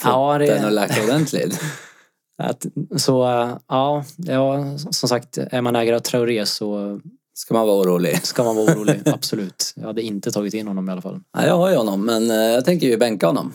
Ja, 0.03 0.37
det- 0.37 0.45
Den 0.45 0.63
har 0.63 0.71
lagt 0.71 1.03
ordentligt. 1.03 1.59
Att, 2.43 2.65
så 2.95 3.23
eh, 3.23 3.57
ja, 3.67 4.03
ja, 4.17 4.77
som 4.77 5.09
sagt 5.09 5.37
är 5.37 5.61
man 5.61 5.75
ägare 5.75 5.95
av 5.95 5.99
Traoré 5.99 6.45
så 6.45 6.99
Ska 7.37 7.53
man 7.53 7.67
vara 7.67 7.77
orolig. 7.81 8.25
ska 8.25 8.43
man 8.43 8.55
vara 8.55 8.65
orolig. 8.75 9.01
Absolut. 9.05 9.73
Jag 9.75 9.83
hade 9.85 10.01
inte 10.01 10.31
tagit 10.31 10.53
in 10.53 10.67
honom 10.67 10.89
i 10.89 10.91
alla 10.91 11.01
fall. 11.01 11.19
Ja, 11.37 11.45
jag 11.47 11.57
har 11.57 11.69
ju 11.69 11.75
honom, 11.75 12.05
men 12.05 12.31
eh, 12.31 12.35
jag 12.37 12.65
tänker 12.65 12.87
ju 12.87 12.97
bänka 12.97 13.27
honom. 13.27 13.53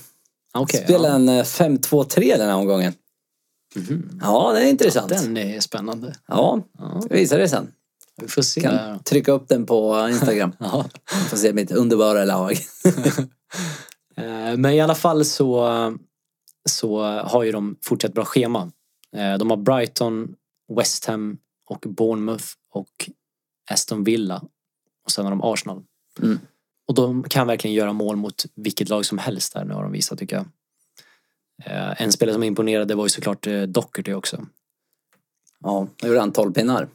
Okej, 0.55 0.85
Spela 0.85 1.09
ja. 1.09 1.15
en 1.15 1.29
eh, 1.29 1.43
5-2-3 1.45 2.39
den 2.39 2.49
här 2.49 2.57
omgången. 2.57 2.93
Mhm. 3.77 4.21
Ja, 4.23 4.53
det 4.53 4.61
är 4.61 4.71
intressant. 4.71 5.09
Den 5.09 5.37
är 5.37 5.61
spännande. 5.61 6.15
Ja, 6.29 6.61
Ja, 6.79 7.01
jag 7.11 7.17
visar 7.17 7.39
det 7.39 7.49
sen. 7.49 7.69
vi 8.23 8.29
får 8.29 8.43
se. 8.43 8.61
Kan 8.61 9.03
trycka 9.03 9.33
upp 9.33 9.49
den 9.49 9.67
på 9.67 10.09
Instagram. 10.11 10.53
Ja. 10.59 10.85
Får 11.31 11.37
se 11.37 11.53
mitt 11.53 11.71
underbara 11.73 12.25
lag. 12.25 12.57
Eh, 14.17 14.57
Men 14.57 14.67
i 14.67 14.81
alla 14.81 14.95
fall 14.95 15.25
så, 15.25 15.69
så 16.69 17.03
har 17.03 17.43
ju 17.43 17.53
de 17.53 17.77
fortsatt 17.83 18.15
bra 18.15 18.25
schema. 18.25 18.71
Eh, 19.17 19.39
De 19.39 19.51
har 19.51 19.57
Brighton, 19.57 20.35
West 20.77 21.05
Ham 21.05 21.39
och 21.67 21.79
Bournemouth 21.89 22.45
och 22.73 23.11
Aston 23.71 24.05
Villa. 24.05 24.43
Och 25.05 25.11
sen 25.11 25.25
har 25.25 25.31
de 25.33 25.43
Arsenal. 25.43 25.83
Mm. 26.23 26.39
Och 26.89 26.95
de 26.95 27.23
kan 27.23 27.47
verkligen 27.47 27.75
göra 27.75 27.93
mål 27.93 28.17
mot 28.17 28.45
vilket 28.55 28.89
lag 28.89 29.05
som 29.07 29.19
helst 29.19 29.53
där 29.53 29.65
nu 29.65 29.75
har 29.75 29.83
de 29.83 29.93
visat 29.93 30.19
tycker 30.19 30.37
jag. 30.37 30.47
Eh, 31.65 32.03
En 32.03 32.13
spelare 32.13 32.35
som 32.35 32.43
imponerade 32.43 32.95
var 32.95 33.05
ju 33.05 33.09
såklart 33.11 33.47
Doherty 33.69 34.13
också. 34.13 34.47
Ja, 35.61 35.87
då 35.97 36.07
gjorde 36.07 36.21
han 36.21 36.33
12 36.33 36.53
pinnar. 36.53 36.89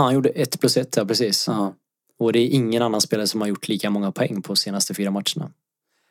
Ja, 0.00 0.04
han 0.04 0.14
gjorde 0.14 0.28
ett 0.28 0.60
plus 0.60 0.76
ett, 0.76 0.96
ja 0.96 1.04
precis. 1.04 1.46
Ja. 1.46 1.74
Och 2.18 2.32
det 2.32 2.38
är 2.38 2.48
ingen 2.48 2.82
annan 2.82 3.00
spelare 3.00 3.26
som 3.26 3.40
har 3.40 3.48
gjort 3.48 3.68
lika 3.68 3.90
många 3.90 4.12
poäng 4.12 4.42
på 4.42 4.56
senaste 4.56 4.94
fyra 4.94 5.10
matcherna. 5.10 5.52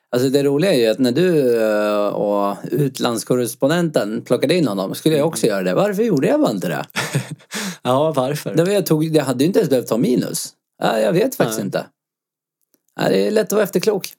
Alltså 0.09 0.29
det 0.29 0.43
roliga 0.43 0.73
är 0.73 0.77
ju 0.77 0.87
att 0.87 0.99
när 0.99 1.11
du 1.11 1.61
eh, 1.63 2.07
och 2.07 2.57
utlandskorrespondenten 2.71 4.21
plockade 4.21 4.55
in 4.55 4.67
honom 4.67 4.95
skulle 4.95 5.17
jag 5.17 5.27
också 5.27 5.47
göra 5.47 5.63
det. 5.63 5.73
Varför 5.73 6.03
gjorde 6.03 6.27
jag 6.27 6.41
bara 6.41 6.51
inte 6.51 6.67
det? 6.67 6.85
Ja, 7.81 8.11
varför? 8.11 8.55
det 8.55 8.63
var 8.63 8.71
jag, 8.71 8.85
tog, 8.85 9.03
jag 9.03 9.23
hade 9.23 9.43
ju 9.43 9.47
inte 9.47 9.59
ens 9.59 9.69
behövt 9.69 9.87
ta 9.87 9.97
minus. 9.97 10.53
Ja, 10.81 10.99
jag 10.99 11.13
vet 11.13 11.35
faktiskt 11.35 11.59
Nej. 11.59 11.65
inte. 11.65 11.85
Ja, 12.95 13.09
det 13.09 13.27
är 13.27 13.31
lätt 13.31 13.45
att 13.45 13.51
vara 13.51 13.63
efterklok. 13.63 14.13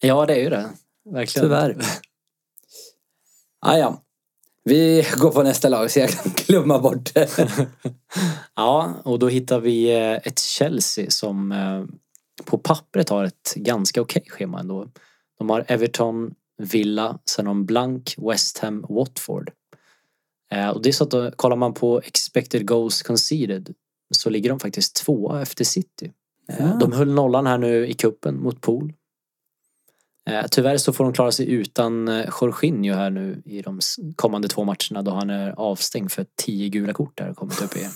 Ja, 0.00 0.26
det 0.26 0.34
är 0.34 0.42
ju 0.42 0.50
det. 0.50 0.70
Verkligen. 1.10 1.48
Tyvärr. 1.48 1.76
Ah, 3.66 3.78
ja. 3.78 4.03
Vi 4.64 5.06
går 5.16 5.30
på 5.30 5.42
nästa 5.42 5.68
lag 5.68 5.90
så 5.90 5.98
jag 5.98 6.10
kan 6.10 6.32
glömma 6.46 6.78
bort 6.78 7.14
det. 7.14 7.28
Ja, 8.56 8.94
och 9.04 9.18
då 9.18 9.28
hittar 9.28 9.60
vi 9.60 9.94
eh, 9.94 10.12
ett 10.12 10.38
Chelsea 10.38 11.10
som 11.10 11.52
eh, 11.52 11.84
på 12.44 12.58
pappret 12.58 13.08
har 13.08 13.24
ett 13.24 13.54
ganska 13.56 14.00
okej 14.00 14.24
schema 14.28 14.60
ändå. 14.60 14.88
De 15.38 15.50
har 15.50 15.64
Everton, 15.68 16.34
Villa, 16.62 17.18
sen 17.30 17.46
har 17.46 17.54
de 17.54 17.64
Blank, 17.66 18.14
West 18.18 18.58
Ham, 18.58 18.86
Watford. 18.88 19.50
Eh, 20.52 20.68
Och 20.68 20.82
det 20.82 20.88
är 20.88 20.92
så 20.92 21.04
att 21.04 21.10
då, 21.10 21.30
kollar 21.30 21.56
man 21.56 21.74
på 21.74 22.00
expected 22.04 22.68
goals 22.68 23.02
conceded 23.02 23.74
så 24.14 24.30
ligger 24.30 24.48
de 24.50 24.60
faktiskt 24.60 24.96
tvåa 24.96 25.42
efter 25.42 25.64
City. 25.64 26.12
Ja. 26.46 26.76
De 26.80 26.92
höll 26.92 27.12
nollan 27.14 27.46
här 27.46 27.58
nu 27.58 27.86
i 27.86 27.94
kuppen 27.94 28.42
mot 28.42 28.60
Pool. 28.60 28.92
Eh, 30.30 30.44
Tyvärr 30.50 30.76
så 30.76 30.92
får 30.92 31.04
de 31.04 31.12
klara 31.12 31.32
sig 31.32 31.50
utan 31.50 32.08
eh, 32.08 32.26
Jorginho 32.40 32.94
här 32.94 33.10
nu 33.10 33.42
i 33.44 33.62
de 33.62 33.80
kommande 34.16 34.48
två 34.48 34.64
matcherna 34.64 35.02
då 35.02 35.10
han 35.10 35.30
är 35.30 35.50
avstängd 35.50 36.12
för 36.12 36.26
tio 36.36 36.68
gula 36.68 36.92
kort 36.92 37.18
där 37.18 37.30
och 37.30 37.36
kommit 37.36 37.62
upp 37.62 37.76
i. 37.76 37.88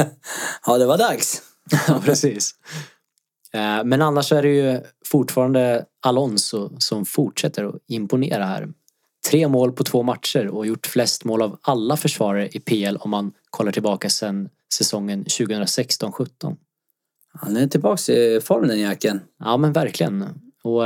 ja, 0.66 0.78
det 0.78 0.86
var 0.86 0.98
dags. 0.98 1.42
Ja, 1.88 2.00
precis. 2.04 2.54
Eh, 3.52 3.84
Men 3.84 4.02
annars 4.02 4.32
är 4.32 4.42
det 4.42 4.48
ju 4.48 4.80
fortfarande 5.06 5.84
Alonso 6.02 6.70
som 6.78 7.04
fortsätter 7.04 7.64
att 7.64 7.74
imponera 7.88 8.44
här. 8.44 8.68
Tre 9.30 9.48
mål 9.48 9.72
på 9.72 9.84
två 9.84 10.02
matcher 10.02 10.46
och 10.46 10.66
gjort 10.66 10.86
flest 10.86 11.24
mål 11.24 11.42
av 11.42 11.58
alla 11.62 11.96
försvarare 11.96 12.48
i 12.48 12.60
PL 12.60 12.96
om 12.96 13.10
man 13.10 13.32
kollar 13.50 13.72
tillbaka 13.72 14.10
sedan 14.10 14.48
säsongen 14.74 15.24
2016-17. 15.24 16.56
Han 17.34 17.56
är 17.56 17.66
tillbaks 17.66 18.08
i 18.08 18.40
form 18.44 18.68
den 18.68 18.80
jäkeln. 18.80 19.20
Ja 19.38 19.56
men 19.56 19.72
verkligen. 19.72 20.24
Och 20.62 20.82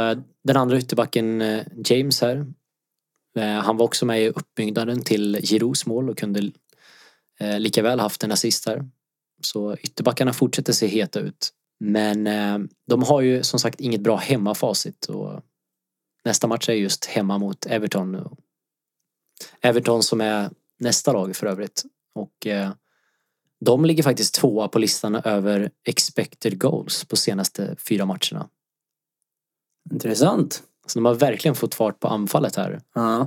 den 0.48 0.56
andra 0.56 0.78
ytterbacken 0.78 1.42
eh, 1.42 1.64
James 1.84 2.20
här. 2.20 2.46
Eh, 3.38 3.44
han 3.44 3.76
var 3.76 3.84
också 3.84 4.06
med 4.06 4.22
i 4.22 4.28
uppbyggnaden 4.28 5.02
till 5.02 5.38
Giroux 5.42 5.86
mål 5.86 6.10
och 6.10 6.18
kunde 6.18 6.50
eh, 7.40 7.60
lika 7.60 7.82
väl 7.82 8.00
haft 8.00 8.24
en 8.24 8.32
assist 8.32 8.66
här. 8.66 8.88
Så 9.42 9.76
ytterbackarna 9.76 10.32
fortsätter 10.32 10.72
se 10.72 10.86
heta 10.86 11.20
ut. 11.20 11.52
Men 11.80 12.24
de 12.86 13.02
har 13.02 13.20
ju 13.20 13.42
som 13.42 13.60
sagt 13.60 13.80
inget 13.80 14.00
bra 14.00 14.16
hemmafacit. 14.16 15.06
Och 15.06 15.42
nästa 16.24 16.46
match 16.46 16.68
är 16.68 16.72
just 16.72 17.04
hemma 17.04 17.38
mot 17.38 17.66
Everton. 17.66 18.36
Everton 19.60 20.02
som 20.02 20.20
är 20.20 20.50
nästa 20.78 21.12
lag 21.12 21.36
för 21.36 21.46
övrigt. 21.46 21.84
Och 22.14 22.46
de 23.60 23.84
ligger 23.84 24.02
faktiskt 24.02 24.34
tvåa 24.34 24.68
på 24.68 24.78
listan 24.78 25.14
över 25.14 25.70
expected 25.84 26.58
goals 26.58 27.04
på 27.04 27.16
senaste 27.16 27.76
fyra 27.88 28.04
matcherna. 28.04 28.48
Intressant. 29.92 30.62
Så 30.86 30.98
de 30.98 31.04
har 31.04 31.14
verkligen 31.14 31.54
fått 31.54 31.74
fart 31.74 32.00
på 32.00 32.08
anfallet 32.08 32.56
här. 32.56 32.80
Ja. 32.94 33.20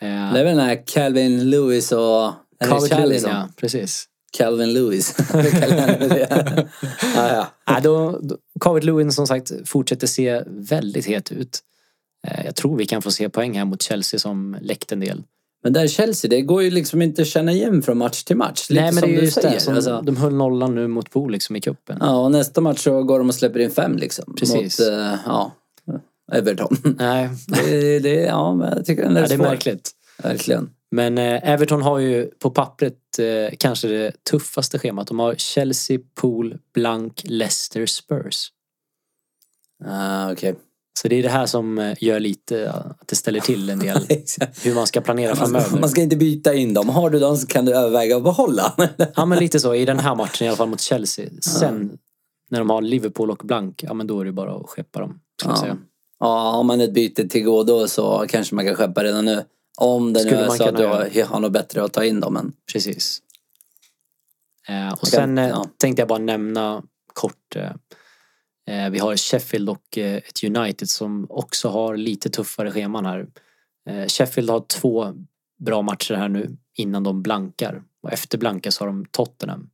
Eh, 0.00 0.32
Det 0.32 0.40
är 0.40 0.44
väl 0.44 0.56
den 0.56 0.66
här 0.66 0.82
Calvin 0.86 1.50
Lewis 1.50 1.92
och... 1.92 2.32
Calvert-Lewin, 2.64 2.88
Charlison. 2.96 3.30
ja, 3.30 3.48
precis. 3.56 4.04
Calvin 4.38 4.72
Lewis. 4.72 5.16
Ja, 7.16 7.46
ja. 7.66 7.80
Då, 7.82 8.18
då, 8.22 8.36
Calvert-Lewin 8.60 9.10
som 9.10 9.26
sagt 9.26 9.52
fortsätter 9.64 10.06
se 10.06 10.42
väldigt 10.46 11.06
het 11.06 11.32
ut. 11.32 11.58
Eh, 12.26 12.44
jag 12.46 12.54
tror 12.56 12.76
vi 12.76 12.86
kan 12.86 13.02
få 13.02 13.10
se 13.10 13.28
poäng 13.28 13.58
här 13.58 13.64
mot 13.64 13.82
Chelsea 13.82 14.20
som 14.20 14.56
läckt 14.60 14.92
en 14.92 15.00
del. 15.00 15.22
Men 15.62 15.72
där 15.72 15.86
Chelsea, 15.86 16.28
det 16.28 16.40
går 16.42 16.62
ju 16.62 16.70
liksom 16.70 17.02
inte 17.02 17.22
att 17.22 17.28
känna 17.28 17.52
igen 17.52 17.82
från 17.82 17.98
match 17.98 18.22
till 18.24 18.36
match. 18.36 18.70
Lite 18.70 18.82
Nej 18.82 18.92
men 18.92 19.02
det 19.02 19.08
är 19.10 19.16
du 19.16 19.22
just 19.24 19.34
säger. 19.34 19.50
det. 19.50 19.60
Som, 19.60 19.74
Alltså, 19.74 20.00
De 20.02 20.16
höll 20.16 20.34
nollan 20.34 20.74
nu 20.74 20.88
mot 20.88 21.10
Bo 21.10 21.28
liksom 21.28 21.56
i 21.56 21.60
cupen. 21.60 21.98
ja, 22.00 22.16
och 22.24 22.30
nästa 22.30 22.60
match 22.60 22.78
så 22.84 23.02
går 23.02 23.18
de 23.18 23.28
och 23.28 23.34
släpper 23.34 23.60
in 23.60 23.70
fem 23.70 23.96
liksom. 23.96 24.34
Precis. 24.38 24.78
Mot, 24.80 24.88
eh, 24.88 25.14
ja, 25.26 25.52
Everton. 26.32 26.76
Nej, 26.98 27.30
det, 27.46 27.98
det, 27.98 28.14
ja, 28.14 28.54
men 28.54 28.68
jag 28.76 28.86
tycker 28.86 29.02
den 29.02 29.16
är 29.16 29.20
ja, 29.20 29.26
det 29.28 29.34
är 29.34 29.38
märkligt. 29.38 29.90
Verkligen. 30.22 30.70
Men 30.90 31.18
eh, 31.18 31.48
Everton 31.50 31.82
har 31.82 31.98
ju 31.98 32.26
på 32.26 32.50
pappret 32.50 33.18
eh, 33.18 33.56
kanske 33.58 33.88
det 33.88 34.24
tuffaste 34.30 34.78
schemat. 34.78 35.06
De 35.06 35.18
har 35.18 35.34
Chelsea, 35.34 35.98
Pool, 36.14 36.58
Blank, 36.74 37.22
Leicester, 37.24 37.86
Spurs. 37.86 38.48
Ah, 39.84 40.32
Okej. 40.32 40.54
Så 41.02 41.08
det 41.08 41.16
är 41.16 41.22
det 41.22 41.28
här 41.28 41.46
som 41.46 41.78
eh, 41.78 41.94
gör 42.00 42.20
lite 42.20 42.72
att 42.72 43.08
det 43.08 43.16
ställer 43.16 43.40
till 43.40 43.70
en 43.70 43.78
del. 43.78 43.98
Hur 44.62 44.74
man 44.74 44.86
ska 44.86 45.00
planera 45.00 45.36
framöver. 45.36 45.80
Man 45.80 45.88
ska 45.88 46.00
inte 46.02 46.16
byta 46.16 46.54
in 46.54 46.74
dem. 46.74 46.88
Har 46.88 47.10
du 47.10 47.18
dem 47.18 47.36
så 47.36 47.46
kan 47.46 47.64
du 47.64 47.74
överväga 47.74 48.16
att 48.16 48.24
behålla. 48.24 48.74
Ja 49.14 49.24
men 49.24 49.38
lite 49.38 49.60
så, 49.60 49.74
i 49.74 49.84
den 49.84 49.98
här 49.98 50.14
matchen 50.14 50.44
i 50.44 50.48
alla 50.48 50.56
fall 50.56 50.68
mot 50.68 50.80
Chelsea. 50.80 51.28
Sen 51.40 51.98
när 52.50 52.58
de 52.58 52.70
har 52.70 52.82
Liverpool 52.82 53.30
och 53.30 53.42
Blank, 53.44 53.82
ja 53.82 53.94
men 53.94 54.06
då 54.06 54.20
är 54.20 54.24
det 54.24 54.32
bara 54.32 54.54
att 54.54 54.66
skeppa 54.66 55.00
dem. 55.00 55.20
Ska 55.40 55.50
Ja. 55.50 55.56
säga. 55.56 55.78
Ja, 56.20 56.50
har 56.50 56.62
man 56.62 56.80
ett 56.80 56.94
byte 56.94 57.28
till 57.28 57.44
godo 57.44 57.88
så 57.88 58.24
kanske 58.28 58.54
man 58.54 58.66
kan 58.66 58.74
skeppa 58.74 59.04
redan 59.04 59.24
nu. 59.24 59.44
Om 59.80 60.12
det 60.12 60.20
nu 60.24 60.26
Skulle 60.30 60.42
är 60.42 60.46
man 60.46 60.56
så 60.56 60.62
att 60.64 60.76
kunna 60.76 60.80
du 60.80 61.20
har, 61.20 61.24
har 61.24 61.40
något 61.40 61.52
bättre 61.52 61.84
att 61.84 61.92
ta 61.92 62.04
in 62.04 62.20
dem. 62.20 62.34
Men 62.34 62.52
Precis. 62.72 63.22
Eh, 64.68 64.92
och 64.92 64.98
kan- 65.00 65.06
sen 65.10 65.38
eh, 65.38 65.48
ja. 65.48 65.66
tänkte 65.76 66.00
jag 66.02 66.08
bara 66.08 66.18
nämna 66.18 66.82
kort. 67.12 67.56
Eh, 67.56 67.72
eh, 68.84 68.90
vi 68.90 68.98
har 68.98 69.16
Sheffield 69.16 69.68
och 69.68 69.98
eh, 69.98 70.16
ett 70.16 70.44
United 70.44 70.88
som 70.90 71.26
också 71.30 71.68
har 71.68 71.96
lite 71.96 72.30
tuffare 72.30 72.70
scheman 72.70 73.06
här. 73.06 73.26
Eh, 73.90 74.06
Sheffield 74.06 74.50
har 74.50 74.60
två 74.60 75.14
bra 75.58 75.82
matcher 75.82 76.14
här 76.14 76.28
nu 76.28 76.56
innan 76.74 77.02
de 77.04 77.22
blankar. 77.22 77.82
Och 78.02 78.12
efter 78.12 78.38
blanka 78.38 78.70
så 78.70 78.84
har 78.84 78.86
de 78.86 79.06
Tottenham. 79.10 79.70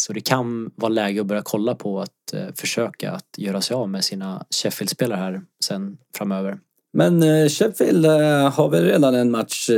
Så 0.00 0.12
det 0.12 0.20
kan 0.20 0.70
vara 0.76 0.88
läge 0.88 1.20
att 1.20 1.26
börja 1.26 1.42
kolla 1.42 1.74
på 1.74 2.00
att 2.00 2.32
eh, 2.34 2.46
försöka 2.54 3.12
att 3.12 3.28
göra 3.36 3.60
sig 3.60 3.74
av 3.74 3.88
med 3.88 4.04
sina 4.04 4.46
Sheffield-spelare 4.50 5.16
här 5.16 5.42
sen 5.64 5.98
framöver. 6.16 6.58
Men 6.92 7.22
eh, 7.22 7.48
Sheffield 7.48 8.06
eh, 8.06 8.52
har 8.52 8.68
väl 8.68 8.84
redan 8.84 9.14
en 9.14 9.30
match... 9.30 9.70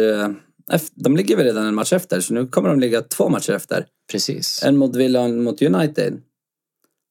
De 0.95 1.17
ligger 1.17 1.37
väl 1.37 1.47
redan 1.47 1.67
en 1.67 1.75
match 1.75 1.93
efter 1.93 2.21
så 2.21 2.35
nu 2.35 2.47
kommer 2.47 2.69
de 2.69 2.81
ligga 2.81 3.01
två 3.01 3.29
matcher 3.29 3.53
efter. 3.53 3.87
Precis. 4.13 4.63
En 4.65 4.77
mot 4.77 4.97
Villa 4.97 5.21
och 5.21 5.27
en 5.27 5.43
mot 5.43 5.63
United. 5.63 6.21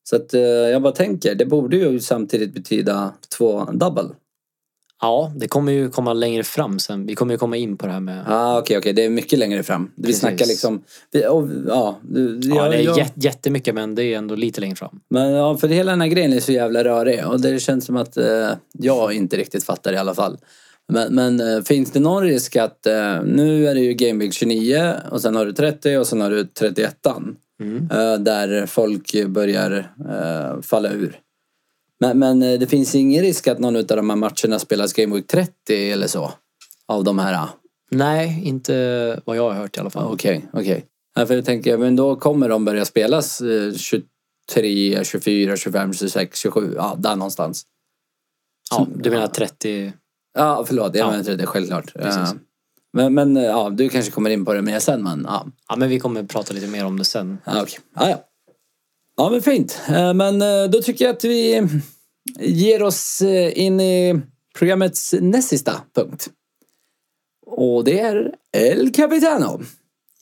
Så 0.09 0.15
att 0.15 0.33
jag 0.71 0.81
bara 0.81 0.93
tänker, 0.93 1.35
det 1.35 1.45
borde 1.45 1.77
ju 1.77 1.99
samtidigt 1.99 2.53
betyda 2.53 3.13
två 3.37 3.65
double. 3.73 4.09
Ja, 5.01 5.31
det 5.35 5.47
kommer 5.47 5.71
ju 5.71 5.89
komma 5.89 6.13
längre 6.13 6.43
fram 6.43 6.79
sen. 6.79 7.05
Vi 7.05 7.15
kommer 7.15 7.33
ju 7.33 7.37
komma 7.37 7.57
in 7.57 7.77
på 7.77 7.85
det 7.87 7.91
här 7.93 7.99
med 7.99 8.23
Ah, 8.27 8.59
okej, 8.59 8.77
okej, 8.77 8.93
det 8.93 9.05
är 9.05 9.09
mycket 9.09 9.39
längre 9.39 9.63
fram. 9.63 9.91
Vi 9.95 10.03
Precis. 10.03 10.19
snackar 10.19 10.45
liksom... 10.45 10.81
Vi, 11.11 11.27
och, 11.27 11.47
ja, 11.67 11.99
du- 12.01 12.39
Ja, 12.43 12.55
jag- 12.55 12.71
det 12.71 12.77
är 12.77 12.81
jag- 12.83 12.97
jät- 12.97 13.11
jättemycket 13.15 13.75
men 13.75 13.95
det 13.95 14.03
är 14.03 14.17
ändå 14.17 14.35
lite 14.35 14.61
längre 14.61 14.75
fram. 14.75 14.99
Men 15.09 15.31
ja, 15.31 15.57
för 15.57 15.67
hela 15.67 15.91
den 15.91 16.01
här 16.01 16.07
grejen 16.07 16.33
är 16.33 16.39
så 16.39 16.51
jävla 16.51 16.83
rörig 16.83 17.27
och 17.27 17.41
det 17.41 17.59
känns 17.59 17.85
som 17.85 17.97
att 17.97 18.17
eh, 18.17 18.49
jag 18.73 19.13
inte 19.13 19.37
riktigt 19.37 19.63
fattar 19.63 19.93
i 19.93 19.97
alla 19.97 20.13
fall. 20.15 20.37
Men, 20.93 21.15
men 21.15 21.39
eh, 21.55 21.63
finns 21.63 21.91
det 21.91 21.99
någon 21.99 22.23
risk 22.23 22.55
att 22.55 22.85
eh, 22.87 23.21
nu 23.23 23.67
är 23.67 23.73
det 23.75 23.81
ju 23.81 23.93
Game 23.93 24.19
Week 24.23 24.33
29 24.33 24.93
och 25.11 25.21
sen 25.21 25.35
har 25.35 25.45
du 25.45 25.53
30 25.53 25.97
och 25.97 26.07
sen 26.07 26.21
har 26.21 26.29
du 26.29 26.43
31 26.45 26.95
Mm. 27.61 27.89
eh, 27.91 28.13
där 28.19 28.65
folk 28.65 29.25
börjar 29.27 29.91
eh, 30.09 30.61
falla 30.61 30.89
ur. 30.91 31.19
Men, 32.01 32.19
men 32.19 32.43
eh, 32.43 32.59
det 32.59 32.67
finns 32.67 32.95
ingen 32.95 33.21
risk 33.21 33.47
att 33.47 33.59
någon 33.59 33.75
av 33.75 33.83
de 33.85 34.09
här 34.09 34.15
matcherna 34.17 34.59
spelas 34.59 34.93
Game 34.93 35.15
Week 35.15 35.27
30 35.27 35.91
eller 35.91 36.07
så? 36.07 36.31
Av 36.87 37.03
de 37.03 37.19
här? 37.19 37.33
ah. 37.33 37.49
Nej, 37.91 38.41
inte 38.43 39.21
vad 39.25 39.37
jag 39.37 39.43
har 39.43 39.53
hört 39.53 39.77
i 39.77 39.79
alla 39.79 39.89
fall. 39.89 40.13
Okej, 40.13 40.45
okej. 40.53 40.85
Ja, 41.15 41.25
för 41.25 41.35
jag 41.35 41.45
tänker, 41.45 41.77
men 41.77 41.95
då 41.95 42.15
kommer 42.15 42.49
de 42.49 42.65
börja 42.65 42.85
spelas 42.85 43.41
eh, 43.41 43.73
23, 43.73 45.03
24, 45.03 45.57
25, 45.57 45.93
26, 45.93 46.39
27. 46.39 46.73
Ja, 46.77 46.95
där 46.99 47.15
någonstans. 47.15 47.65
Ja, 48.71 48.87
du 48.95 49.09
menar 49.09 49.27
30? 49.27 49.93
Ja, 50.33 50.63
förlåt. 50.67 50.95
Jag 50.95 51.03
Ja. 51.03 51.05
menar 51.07 51.19
inte 51.19 51.35
det, 51.35 51.45
självklart. 51.45 51.93
Precis. 51.93 52.15
Ja. 52.15 52.33
Men, 52.93 53.13
men 53.13 53.37
eh, 53.37 53.43
ja, 53.43 53.69
du 53.69 53.89
kanske 53.89 54.11
kommer 54.11 54.29
in 54.29 54.45
på 54.45 54.53
det 54.53 54.61
mer 54.61 54.79
sen, 54.79 55.03
men 55.03 55.25
ja. 55.29 55.45
Ja, 55.69 55.75
men 55.75 55.89
vi 55.89 55.99
kommer 55.99 56.23
prata 56.23 56.53
lite 56.53 56.67
mer 56.67 56.85
om 56.85 56.97
det 56.99 57.05
sen. 57.05 57.37
Ja, 57.45 57.61
okej. 57.61 57.79
Ja, 57.95 58.09
ja. 58.09 58.23
Ja, 59.21 59.29
men 59.29 59.41
fint. 59.41 59.81
Eh, 59.87 60.13
Men 60.13 60.41
eh, 60.41 60.69
då 60.69 60.81
tycker 60.81 61.05
jag 61.05 61.15
att 61.15 61.23
vi 61.23 61.67
ger 62.39 62.83
oss 62.83 63.21
eh, 63.21 63.59
in 63.59 63.79
i 63.79 64.21
programmets 64.59 65.15
näst 65.19 65.49
sista 65.49 65.81
punkt. 65.95 66.29
Och 67.45 67.83
det 67.83 67.99
är 67.99 68.35
El 68.57 68.91
Capitano. 68.93 69.61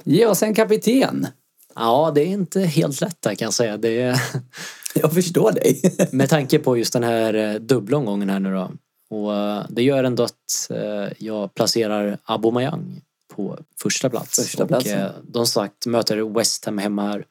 Ge 0.04 0.26
oss 0.26 0.44
en 0.44 0.54
kapten. 0.54 1.28
Ja, 1.76 2.12
det 2.16 2.22
är 2.22 2.26
inte 2.28 2.62
helt 2.62 3.02
lätt 3.02 3.22
där 3.22 3.36
kan 3.36 3.46
jag 3.46 3.54
säga. 3.54 3.78
Det 3.78 4.02
är, 4.02 4.22
Jag 4.96 5.14
förstår 5.14 5.52
dig. 5.52 5.82
med 6.12 6.30
tanke 6.30 6.60
på 6.60 6.78
just 6.78 6.94
den 6.94 7.04
här 7.04 7.60
dubbla 7.60 7.98
omgången 7.98 8.30
här 8.30 8.40
nu 8.40 8.54
då. 8.54 8.72
Och 9.16 9.64
det 9.70 9.84
gör 9.84 10.04
ändå 10.04 10.24
att 10.24 10.72
jag 11.18 11.54
placerar 11.54 12.18
Aubameyang 12.24 13.02
på 13.36 13.60
första 13.82 14.10
plats. 14.10 14.36
Första 14.36 14.64
och 14.64 14.70
platsen. 14.70 15.12
de 15.24 15.48
sagt 15.48 15.86
möter 15.86 16.34
West 16.34 16.66
Ham 16.66 16.78
hemma 16.78 17.04
här. 17.04 17.26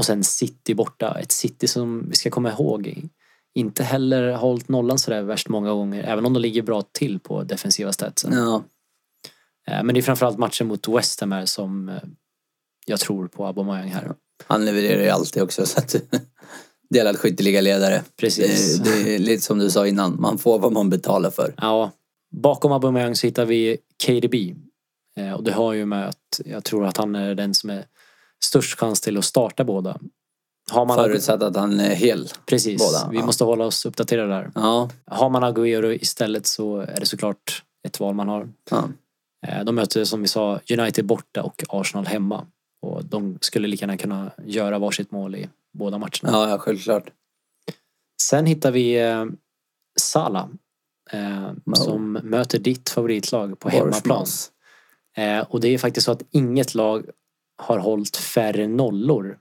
Och 0.00 0.04
sen 0.06 0.24
City 0.24 0.74
borta. 0.74 1.18
Ett 1.20 1.32
City 1.32 1.68
som 1.68 2.06
vi 2.08 2.16
ska 2.16 2.30
komma 2.30 2.50
ihåg 2.52 3.08
inte 3.54 3.82
heller 3.84 4.32
hållit 4.32 4.68
nollan 4.68 4.98
sådär 4.98 5.22
värst 5.22 5.48
många 5.48 5.70
gånger. 5.70 6.02
Även 6.04 6.26
om 6.26 6.32
de 6.32 6.40
ligger 6.40 6.62
bra 6.62 6.82
till 6.92 7.18
på 7.18 7.42
defensiva 7.42 7.92
statsen. 7.92 8.32
Ja. 8.32 8.62
Eh, 9.68 9.82
Men 9.84 9.94
det 9.94 10.00
är 10.00 10.02
framförallt 10.02 10.38
matchen 10.38 10.66
mot 10.66 10.88
West 10.88 11.20
Ham 11.20 11.32
här 11.32 11.46
som 11.46 11.88
eh, 11.88 11.94
jag 12.86 13.00
tror 13.00 13.26
på 13.28 13.46
Aubameyang 13.46 13.88
här. 13.88 14.12
Han 14.46 14.64
levererar 14.64 15.02
ju 15.02 15.08
alltid 15.08 15.42
också 15.42 15.66
så 15.66 15.78
att 15.78 15.94
delad 16.90 17.18
skytteligaledare. 17.18 18.02
Precis. 18.16 18.78
Det, 18.78 19.02
det 19.04 19.14
är 19.14 19.18
lite 19.18 19.42
som 19.42 19.58
du 19.58 19.70
sa 19.70 19.86
innan, 19.86 20.20
man 20.20 20.38
får 20.38 20.58
vad 20.58 20.72
man 20.72 20.90
betalar 20.90 21.30
för. 21.30 21.54
Ja, 21.56 21.90
bakom 22.30 22.72
Aubameyang 22.72 23.14
så 23.16 23.26
hittar 23.26 23.44
vi 23.46 23.76
KDB. 24.06 24.34
Eh, 25.16 25.32
Och 25.32 25.44
det 25.44 25.52
har 25.52 25.72
ju 25.72 25.86
med 25.86 26.08
att 26.08 26.40
jag 26.44 26.64
tror 26.64 26.86
att 26.86 26.96
han 26.96 27.14
är 27.14 27.34
den 27.34 27.54
som 27.54 27.70
är 27.70 27.84
störst 28.44 28.78
chans 28.78 29.00
till 29.00 29.18
att 29.18 29.24
starta 29.24 29.64
båda. 29.64 29.98
Har 30.70 30.86
man 30.86 30.96
Förutsatt 30.96 31.42
att 31.42 31.56
han 31.56 31.80
är 31.80 31.94
hel. 31.94 32.28
Precis, 32.46 32.78
båda, 32.78 33.08
vi 33.10 33.16
ja. 33.18 33.26
måste 33.26 33.44
hålla 33.44 33.64
oss 33.64 33.86
uppdaterade 33.86 34.28
där. 34.28 34.50
Ja. 34.54 34.90
Har 35.06 35.30
man 35.30 35.44
Agüero 35.44 35.98
istället 36.00 36.46
så 36.46 36.76
är 36.76 37.00
det 37.00 37.06
såklart 37.06 37.62
ett 37.88 38.00
val 38.00 38.14
man 38.14 38.28
har. 38.28 38.48
ja. 38.70 38.88
Eh, 39.46 39.64
De 39.64 39.74
möter 39.74 40.04
som 40.04 40.22
vi 40.22 40.28
sa 40.28 40.60
United 40.70 41.04
borta 41.04 41.42
och 41.42 41.64
Arsenal 41.68 42.06
hemma. 42.06 42.46
Och 42.82 43.04
de 43.04 43.38
skulle 43.40 43.68
lika 43.68 43.82
gärna 43.82 43.96
kunna 43.96 44.30
göra 44.44 44.78
varsitt 44.78 45.10
mål 45.10 45.34
i 45.34 45.48
båda 45.72 45.98
matcherna. 45.98 46.10
Ja, 46.22 46.48
ja, 46.48 46.58
självklart. 46.58 47.10
Sen 48.22 48.46
hittar 48.46 48.70
vi 48.70 49.00
eh, 49.00 49.24
Salah. 50.00 50.48
Eh, 51.10 51.50
som 51.74 52.12
möter 52.12 52.58
ditt 52.58 52.90
favoritlag 52.90 53.58
på 53.58 53.68
hemmaplan. 53.68 54.26
Eh, 55.16 55.40
och 55.40 55.60
det 55.60 55.68
är 55.68 55.78
faktiskt 55.78 56.04
så 56.04 56.12
att 56.12 56.22
inget 56.30 56.74
lag 56.74 57.04
har 57.60 57.78
hållit 57.78 58.16
färre 58.16 58.68
nollor 58.68 59.38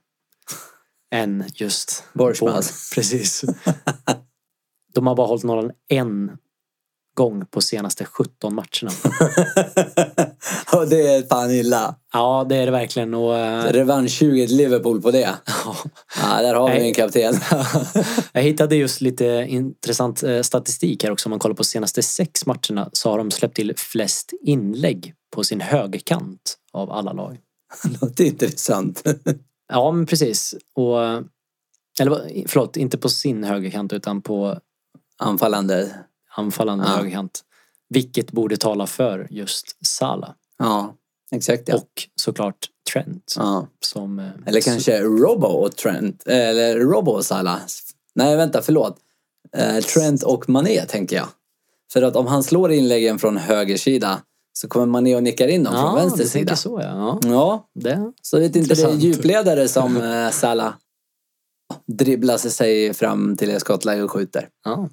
än 1.12 1.44
just. 1.56 2.04
Bournemouth. 2.14 2.70
Precis. 2.96 3.44
De 4.94 5.08
har 5.08 5.16
bara 5.16 5.28
hållit 5.28 5.44
nollan 5.44 5.72
en 5.88 6.38
gång 7.16 7.46
på 7.46 7.62
senaste 7.62 8.06
17 8.06 8.56
matcherna. 8.56 8.92
och 10.74 10.88
det 10.90 11.16
är 11.16 11.28
fan 11.28 11.52
illa. 11.52 11.96
Ja, 12.14 12.46
det 12.50 12.56
är 12.56 12.66
det 12.66 12.72
verkligen. 12.72 13.14
Och, 13.14 13.38
eh, 13.38 13.72
Revansch-20 13.72 14.48
Liverpool 14.48 15.02
på 15.02 15.12
det. 15.12 15.30
Ja, 16.22 16.42
där 16.42 16.54
har 16.56 16.72
vi 16.72 16.88
en 16.88 16.94
kapten. 16.94 17.34
jag 18.34 18.42
hittade 18.42 18.76
just 18.76 19.02
lite 19.02 19.26
intressant 19.50 20.24
eh, 20.24 20.42
statistik 20.42 21.04
här 21.04 21.12
också. 21.12 21.28
Om 21.28 21.32
man 21.32 21.40
kollar 21.40 21.56
på 21.56 21.64
senaste 21.64 22.04
sex 22.04 22.46
matcherna 22.46 22.90
så 22.94 23.10
har 23.10 23.18
de 23.18 23.32
släppt 23.32 23.56
till 23.56 23.74
flest 23.78 24.34
inlägg 24.42 25.14
på 25.36 25.44
sin 25.44 25.62
högerkant 25.62 26.58
av 26.74 26.92
alla 26.92 27.14
lag. 27.14 27.38
Låter 28.02 28.24
intressant. 28.24 29.04
Ja, 29.72 29.92
men 29.92 30.06
precis. 30.06 30.56
Och, 30.74 31.00
eller 32.02 32.48
förlåt, 32.48 32.78
inte 32.78 32.98
på 32.98 33.10
sin 33.10 33.44
högerkant 33.44 33.94
utan 33.94 34.22
på 34.22 34.60
Anfallande. 35.18 35.96
anfallande 36.36 36.84
Ja. 36.88 36.96
högerkant. 36.98 37.42
Vilket 37.90 38.32
borde 38.32 38.58
tala 38.58 38.88
för 38.88 39.28
just 39.30 39.86
Salah. 39.86 40.30
Ja, 40.60 40.96
exakt 41.32 41.64
ja. 41.68 41.76
Och 41.76 41.90
såklart 42.16 42.68
Trent. 42.94 43.34
ja. 43.38 43.68
Som, 43.86 44.20
eh, 44.20 44.30
Eller 44.46 44.62
kanske 44.62 45.02
Robo 45.02 45.48
och 45.48 45.76
Trent. 45.76 46.24
Eller 46.28 46.80
Robo 46.80 47.12
och 47.12 47.26
Salah. 47.26 47.60
Nej, 48.16 48.36
vänta, 48.36 48.62
förlåt. 48.62 48.98
Eh, 49.58 49.80
Trent 49.80 50.24
och 50.24 50.50
Mané 50.50 50.86
tänker 50.86 51.16
jag. 51.16 51.28
För 51.94 52.02
att 52.02 52.16
om 52.16 52.28
han 52.28 52.44
slår 52.44 52.72
inläggen 52.72 53.20
från 53.20 53.38
höger 53.38 53.78
sida 53.78 54.22
så 54.54 54.68
kommer 54.68 54.86
Mané 54.86 55.16
och 55.16 55.24
nickar 55.24 55.48
in 55.48 55.64
dem 55.64 55.74
från 55.74 55.84
Ja, 55.84 55.96
vänster 55.96 56.24
du 56.24 56.30
tänker 56.30 56.40
sida. 56.40 56.56
så 56.56 56.80
ja. 56.84 57.20
ja. 57.24 57.30
Ja, 57.30 57.68
Det. 57.76 58.12
så 58.22 58.40
vet 58.40 58.56
inte 58.56 58.76
det 58.76 58.84
är 58.84 58.94
djupledare 58.94 59.68
som 59.68 59.98
eh, 60.04 60.30
Salah 60.30 60.74
dribblar 61.88 62.38
sig 62.38 62.94
fram 62.94 63.36
till 63.38 63.50
ett 63.50 63.62
skottläge 63.62 64.04
och 64.04 64.12
skjuter. 64.12 64.48
Ja. 64.66 64.90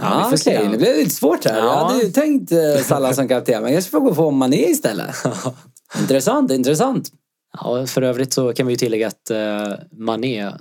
Ja, 0.00 0.22
vi 0.24 0.30
får 0.30 0.36
se. 0.44 0.56
okej. 0.58 0.68
Nu 0.68 0.76
blev 0.78 0.92
det 0.94 0.98
lite 0.98 1.10
svårt 1.14 1.44
här. 1.44 1.56
Jag 1.56 1.64
Ja. 1.66 1.86
hade 1.86 2.02
ju 2.04 2.10
tänkt 2.12 2.52
eh, 2.52 2.76
Salah 2.84 3.12
som 3.12 3.28
kapten, 3.28 3.62
men 3.62 3.72
jag 3.72 3.82
ska 3.82 3.90
få 3.90 4.00
gå 4.00 4.14
på 4.14 4.30
Mané 4.30 4.70
istället. 4.70 5.14
intressant, 6.00 6.52
intressant. 6.52 7.10
ja, 7.52 7.86
för 7.86 8.02
övrigt 8.02 8.32
så 8.32 8.52
kan 8.52 8.66
vi 8.66 8.72
ju 8.72 8.76
tillägga 8.76 9.06
att 9.08 9.30
eh, 9.30 9.72
Mané 9.92 10.52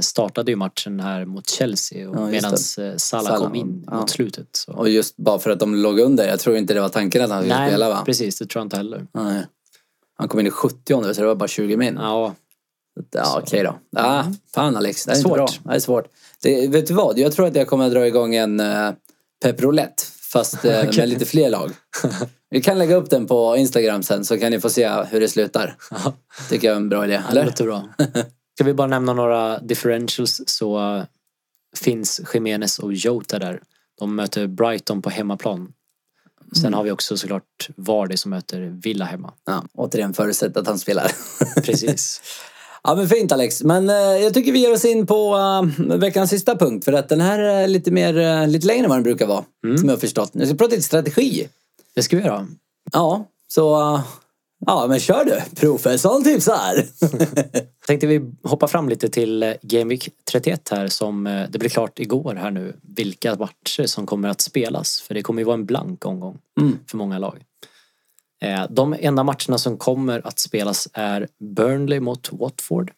startade 0.00 0.50
ju 0.52 0.56
matchen 0.56 1.00
här 1.00 1.24
mot 1.24 1.48
Chelsea 1.50 2.08
och 2.10 2.16
Ja, 2.16 2.26
medan 2.26 2.52
eh, 2.52 2.56
Salah, 2.58 2.96
Salah, 2.98 3.36
kom 3.38 3.54
in 3.54 3.84
ja. 3.86 3.96
mot 4.00 4.10
slutet. 4.10 4.48
Så. 4.52 4.72
Och 4.72 4.88
just 4.88 5.16
bara 5.16 5.38
för 5.38 5.50
att 5.50 5.60
de 5.60 5.74
låg 5.74 5.98
under. 5.98 6.28
Jag 6.28 6.40
tror 6.40 6.56
inte 6.56 6.74
det 6.74 6.80
var 6.80 6.88
tanken 6.88 7.22
att 7.24 7.30
han 7.30 7.42
skulle 7.42 7.58
Nej, 7.58 7.70
spela 7.70 7.88
va? 7.88 8.02
precis. 8.06 8.38
Det 8.38 8.46
tror 8.46 8.60
jag 8.60 8.66
inte 8.66 8.76
heller. 8.76 9.06
Nej. 9.14 9.46
Han 10.18 10.28
kom 10.28 10.40
in 10.40 10.46
i 10.46 10.50
70 10.50 11.14
så 11.14 11.20
det 11.20 11.26
var 11.26 11.34
bara 11.34 11.48
20 11.48 11.76
min. 11.76 11.94
Ja, 11.94 12.34
Ja, 13.10 13.40
okej 13.42 13.62
då. 13.62 14.00
Ah, 14.00 14.24
fan 14.54 14.76
Alex, 14.76 15.04
det 15.04 15.12
är 15.12 15.16
Svårt. 15.16 15.34
bra. 15.36 15.48
Det 15.64 15.74
är 15.74 15.78
svårt. 15.78 16.04
Det, 16.42 16.68
vet 16.68 16.86
du 16.86 16.94
vad? 16.94 17.18
Jag 17.18 17.32
tror 17.32 17.46
att 17.46 17.56
jag 17.56 17.66
kommer 17.68 17.86
att 17.86 17.92
dra 17.92 18.06
igång 18.06 18.34
en 18.34 18.60
uh, 18.60 18.92
pepprolett 19.42 20.00
fast 20.32 20.64
eh, 20.64 20.78
Okej. 20.88 20.98
med 20.98 21.08
lite 21.08 21.24
fler 21.24 21.50
lag. 21.50 21.70
Vi 22.50 22.62
kan 22.62 22.78
lägga 22.78 22.96
upp 22.96 23.10
den 23.10 23.26
på 23.26 23.56
Instagram 23.56 24.02
sen 24.02 24.24
så 24.24 24.38
kan 24.38 24.50
ni 24.50 24.60
få 24.60 24.70
se 24.70 24.88
hur 25.10 25.20
det 25.20 25.28
slutar. 25.28 25.76
Ja, 25.90 26.12
Tycker 26.48 26.68
jag 26.68 26.72
är 26.72 26.80
en 26.80 26.88
bra 26.88 27.04
idé. 27.04 27.12
det 27.26 27.30
Eller? 27.30 27.44
låter 27.44 27.64
bra. 27.64 27.88
Ska 28.56 28.64
vi 28.64 28.74
bara 28.74 28.86
nämna 28.86 29.12
några 29.12 29.58
differentials 29.58 30.42
så 30.46 30.96
eh, 30.96 31.04
finns 31.76 32.20
Jimenez 32.34 32.78
och 32.78 32.92
Jota 32.92 33.38
där. 33.38 33.60
De 33.98 34.16
möter 34.16 34.46
Brighton 34.46 35.02
på 35.02 35.10
hemmaplan. 35.10 35.72
Sen 36.62 36.74
har 36.74 36.82
vi 36.82 36.90
också 36.90 37.16
såklart 37.16 37.68
Vardy 37.76 38.16
som 38.16 38.30
möter 38.30 38.60
Villa 38.60 39.04
hemma. 39.04 39.32
Ja, 39.46 39.64
återigen 39.74 40.14
förutsatt 40.14 40.56
att 40.56 40.66
han 40.66 40.78
spelar. 40.78 41.12
Precis. 41.62 42.20
Ja 42.82 42.94
men 42.94 43.08
fint 43.08 43.32
Alex. 43.32 43.62
Men 43.62 43.90
eh, 43.90 43.96
jag 43.96 44.34
tycker 44.34 44.52
vi 44.52 44.58
ger 44.58 44.72
oss 44.72 44.84
in 44.84 45.06
på 45.06 45.36
eh, 45.36 45.96
veckans 45.96 46.30
sista 46.30 46.56
punkt. 46.56 46.84
För 46.84 46.92
att 46.92 47.08
den 47.08 47.20
här 47.20 47.38
är 47.38 47.68
lite, 47.68 47.90
mer, 47.90 48.18
eh, 48.18 48.48
lite 48.48 48.66
längre 48.66 48.84
än 48.84 48.88
vad 48.88 48.98
den 48.98 49.02
brukar 49.04 49.26
vara. 49.26 49.44
Mm. 49.64 49.78
Som 49.78 49.88
jag 49.88 49.96
har 49.96 50.00
förstått. 50.00 50.34
Nu 50.34 50.44
ska 50.44 50.52
vi 50.52 50.58
prata 50.58 50.70
lite 50.70 50.82
strategi. 50.82 51.48
Det 51.94 52.02
ska 52.02 52.16
vi 52.16 52.22
göra. 52.22 52.46
Ja, 52.92 53.26
så... 53.48 53.94
eh, 53.94 54.00
ja 54.66 54.86
men 54.88 55.00
kör 55.00 55.24
du. 55.24 55.42
Professorn 55.56 56.24
tipsar. 56.24 56.84
Tänkte 57.86 58.06
vi 58.06 58.32
hoppa 58.42 58.68
fram 58.68 58.88
lite 58.88 59.08
till 59.08 59.42
eh, 59.42 59.52
Game 59.62 59.88
Week 59.88 60.08
31 60.30 60.68
här 60.68 60.88
som 60.88 61.26
eh, 61.26 61.48
det 61.50 61.58
blev 61.58 61.68
klart 61.68 61.98
igår 61.98 62.34
här 62.34 62.50
nu. 62.50 62.76
Vilka 62.82 63.34
matcher 63.36 63.86
som 63.86 64.06
kommer 64.06 64.28
att 64.28 64.40
spelas. 64.40 65.00
För 65.00 65.14
det 65.14 65.22
kommer 65.22 65.40
ju 65.40 65.44
vara 65.46 65.54
en 65.54 65.66
blank 65.66 66.04
omgång 66.06 66.38
Mm. 66.60 66.78
för 66.90 66.96
många 66.96 67.18
lag. 67.18 67.44
Eh, 68.42 68.66
De 68.70 68.96
enda 69.00 69.24
matcherna 69.24 69.58
som 69.58 69.76
kommer 69.78 70.26
att 70.26 70.38
spelas 70.38 70.88
är 70.92 71.28
Burnley 71.38 72.00
mot 72.00 72.32
Watford. 72.32 72.92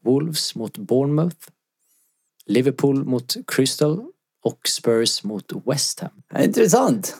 Wolves 0.00 0.54
mot 0.54 0.78
Bournemouth. 0.78 1.36
Liverpool 2.46 3.04
mot 3.04 3.36
Crystal. 3.46 4.04
Och 4.42 4.68
Spurs 4.68 5.24
mot 5.24 5.52
West 5.66 6.00
Ham. 6.00 6.10
Intressant. 6.44 7.16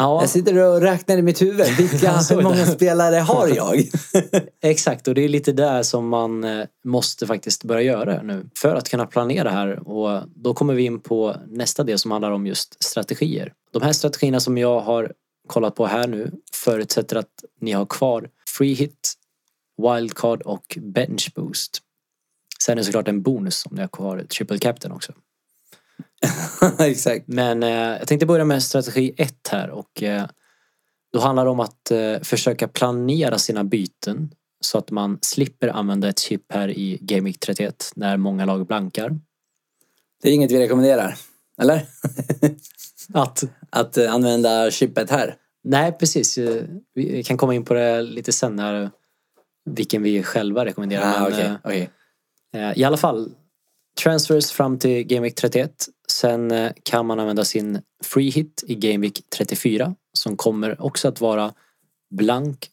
Ja, 0.00 0.20
Jag 0.20 0.30
sitter 0.30 0.58
och 0.58 0.80
räknar 0.80 1.18
i 1.18 1.22
mitt 1.22 1.42
huvud. 1.42 1.66
Vilka, 1.78 2.12
hur 2.12 2.42
många 2.42 2.66
spelare 2.66 3.16
har 3.16 3.48
jag? 3.48 3.84
Exakt, 4.62 5.08
och 5.08 5.14
det 5.14 5.24
är 5.24 5.28
lite 5.28 5.52
där 5.52 5.82
som 5.82 6.08
man 6.08 6.44
eh, 6.44 6.66
måste 6.84 7.26
faktiskt 7.26 7.64
börja 7.64 7.82
göra 7.82 8.22
nu 8.22 8.50
för 8.58 8.74
att 8.74 8.88
kunna 8.88 9.06
planera 9.06 9.50
här. 9.50 9.88
Och 9.88 10.22
då 10.34 10.54
kommer 10.54 10.74
vi 10.74 10.82
in 10.82 11.00
på 11.00 11.36
nästa 11.48 11.84
del 11.84 11.98
som 11.98 12.10
handlar 12.10 12.30
om 12.30 12.46
just 12.46 12.82
strategier. 12.84 13.52
De 13.72 13.82
här 13.82 13.92
strategierna 13.92 14.40
som 14.40 14.58
jag 14.58 14.80
har 14.80 15.12
kollat 15.46 15.74
på 15.74 15.86
här 15.86 16.06
nu 16.06 16.32
förutsätter 16.52 17.16
att 17.16 17.44
ni 17.60 17.72
har 17.72 17.86
kvar 17.86 18.28
free 18.58 18.74
hit, 18.74 19.14
wildcard 19.82 20.42
och 20.42 20.78
bench 20.80 21.32
boost. 21.34 21.78
Sen 22.64 22.72
är 22.72 22.76
det 22.76 22.84
såklart 22.84 23.08
en 23.08 23.22
bonus 23.22 23.66
om 23.66 23.76
ni 23.76 23.80
har 23.80 23.88
kvar 23.88 24.18
triple 24.18 24.58
captain 24.58 24.94
också. 24.94 25.12
Exakt. 26.78 27.28
Men 27.28 27.62
eh, 27.62 27.70
jag 27.70 28.08
tänkte 28.08 28.26
börja 28.26 28.44
med 28.44 28.62
strategi 28.62 29.14
1 29.16 29.48
här 29.50 29.70
och 29.70 30.02
eh, 30.02 30.26
då 31.12 31.20
handlar 31.20 31.44
det 31.44 31.50
om 31.50 31.60
att 31.60 31.90
eh, 31.90 32.20
försöka 32.22 32.68
planera 32.68 33.38
sina 33.38 33.64
byten 33.64 34.30
så 34.60 34.78
att 34.78 34.90
man 34.90 35.18
slipper 35.22 35.68
använda 35.68 36.08
ett 36.08 36.18
chip 36.18 36.52
här 36.52 36.68
i 36.68 36.98
Game 37.00 37.22
Week 37.22 37.38
31 37.40 37.92
när 37.96 38.16
många 38.16 38.44
lag 38.44 38.66
blankar. 38.66 39.20
Det 40.22 40.28
är 40.28 40.32
inget 40.32 40.50
vi 40.50 40.58
rekommenderar. 40.58 41.16
Eller? 41.58 41.86
Att, 43.14 43.44
Att 43.70 43.96
eh, 43.96 44.14
använda 44.14 44.70
chippet 44.70 45.10
här. 45.10 45.36
nej 45.64 45.92
precis, 45.92 46.38
eh, 46.38 46.64
vi 46.94 47.22
kan 47.22 47.36
komma 47.36 47.54
in 47.54 47.64
på 47.64 47.74
det 47.74 48.02
lite 48.02 48.32
sen 48.32 48.58
här 48.58 48.90
vilken 49.64 50.02
vi 50.02 50.22
själva 50.22 50.64
rekommenderar. 50.64 51.14
Ah, 51.16 51.28
men, 51.28 51.40
eh, 51.40 51.52
okej. 51.64 51.90
Eh, 52.54 52.78
I 52.78 52.84
alla 52.84 52.96
fall 52.96 53.34
transfers 54.02 54.50
fram 54.50 54.78
till 54.78 55.04
Game 55.04 55.20
Week 55.20 55.34
31. 55.34 55.88
Sen 56.08 56.50
eh, 56.50 56.72
kan 56.82 57.06
man 57.06 57.20
använda 57.20 57.44
sin 57.44 57.80
free 58.04 58.30
hit 58.30 58.64
i 58.66 58.74
Game 58.74 58.98
Week 58.98 59.22
34 59.36 59.94
som 60.18 60.36
kommer 60.36 60.82
också 60.82 61.08
att 61.08 61.20
vara 61.20 61.52
blank 62.14 62.68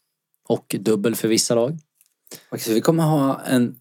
och 0.48 0.76
dubbel 0.80 1.14
för 1.14 1.28
vissa 1.28 1.54
lag. 1.54 1.78
Okej, 2.48 2.64
så 2.64 2.72
vi 2.72 2.80
kommer 2.80 3.02
ha 3.02 3.40
en... 3.40 3.76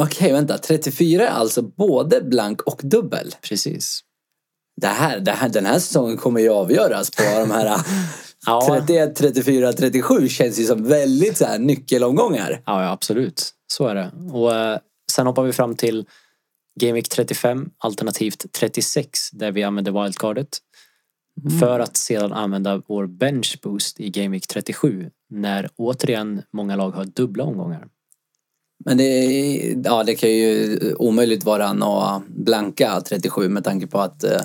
Okej, 0.00 0.32
vänta. 0.32 0.58
34 0.58 1.28
är 1.28 1.32
alltså 1.32 1.62
både 1.62 2.20
blank 2.20 2.62
och 2.62 2.80
dubbel. 2.84 3.34
Precis. 3.42 4.00
Det 4.80 4.86
här, 4.86 5.20
det 5.20 5.32
här, 5.32 5.48
den 5.48 5.66
här 5.66 5.78
säsongen 5.78 6.16
kommer 6.16 6.40
ju 6.40 6.48
avgöras 6.48 7.10
på 7.10 7.22
de 7.22 7.50
här 7.50 7.80
Ja, 8.46 8.66
31, 8.86 9.16
34, 9.16 9.72
37 9.72 10.28
känns 10.28 10.58
ju 10.58 10.64
som 10.64 10.88
väldigt 10.88 11.36
så 11.36 11.44
här 11.44 11.58
nyckelomgångar. 11.58 12.62
ja, 12.66 12.82
ja 12.82 12.90
absolut. 12.90 13.50
Så 13.72 13.86
är 13.86 13.94
det. 13.94 14.12
Och 14.32 14.54
eh, 14.54 14.78
sen 15.12 15.26
hoppar 15.26 15.42
vi 15.42 15.52
fram 15.52 15.74
till 15.74 16.06
Game 16.80 16.92
Week 16.92 17.08
35 17.08 17.70
alternativt 17.78 18.52
36 18.52 19.30
där 19.30 19.52
vi 19.52 19.62
använder 19.62 20.02
wildcardet. 20.02 20.58
För 21.60 21.80
att 21.80 21.96
sedan 21.96 22.32
använda 22.32 22.82
vår 22.86 23.06
bench 23.06 23.58
boost 23.62 24.00
i 24.00 24.10
Game 24.10 24.28
Week 24.28 24.46
37 24.46 25.10
när 25.30 25.68
återigen 25.76 26.42
många 26.52 26.76
lag 26.76 26.90
har 26.90 27.04
dubbla 27.04 27.44
omgångar. 27.44 27.88
Men 28.84 28.96
det, 28.96 29.24
ja, 29.84 30.04
det 30.04 30.14
kan 30.14 30.30
ju 30.30 30.78
omöjligt 30.94 31.44
vara 31.44 31.72
några 31.72 32.22
blanka 32.28 33.00
37 33.00 33.48
med 33.48 33.64
tanke 33.64 33.86
på 33.86 34.00
att 34.00 34.24
eh, 34.24 34.40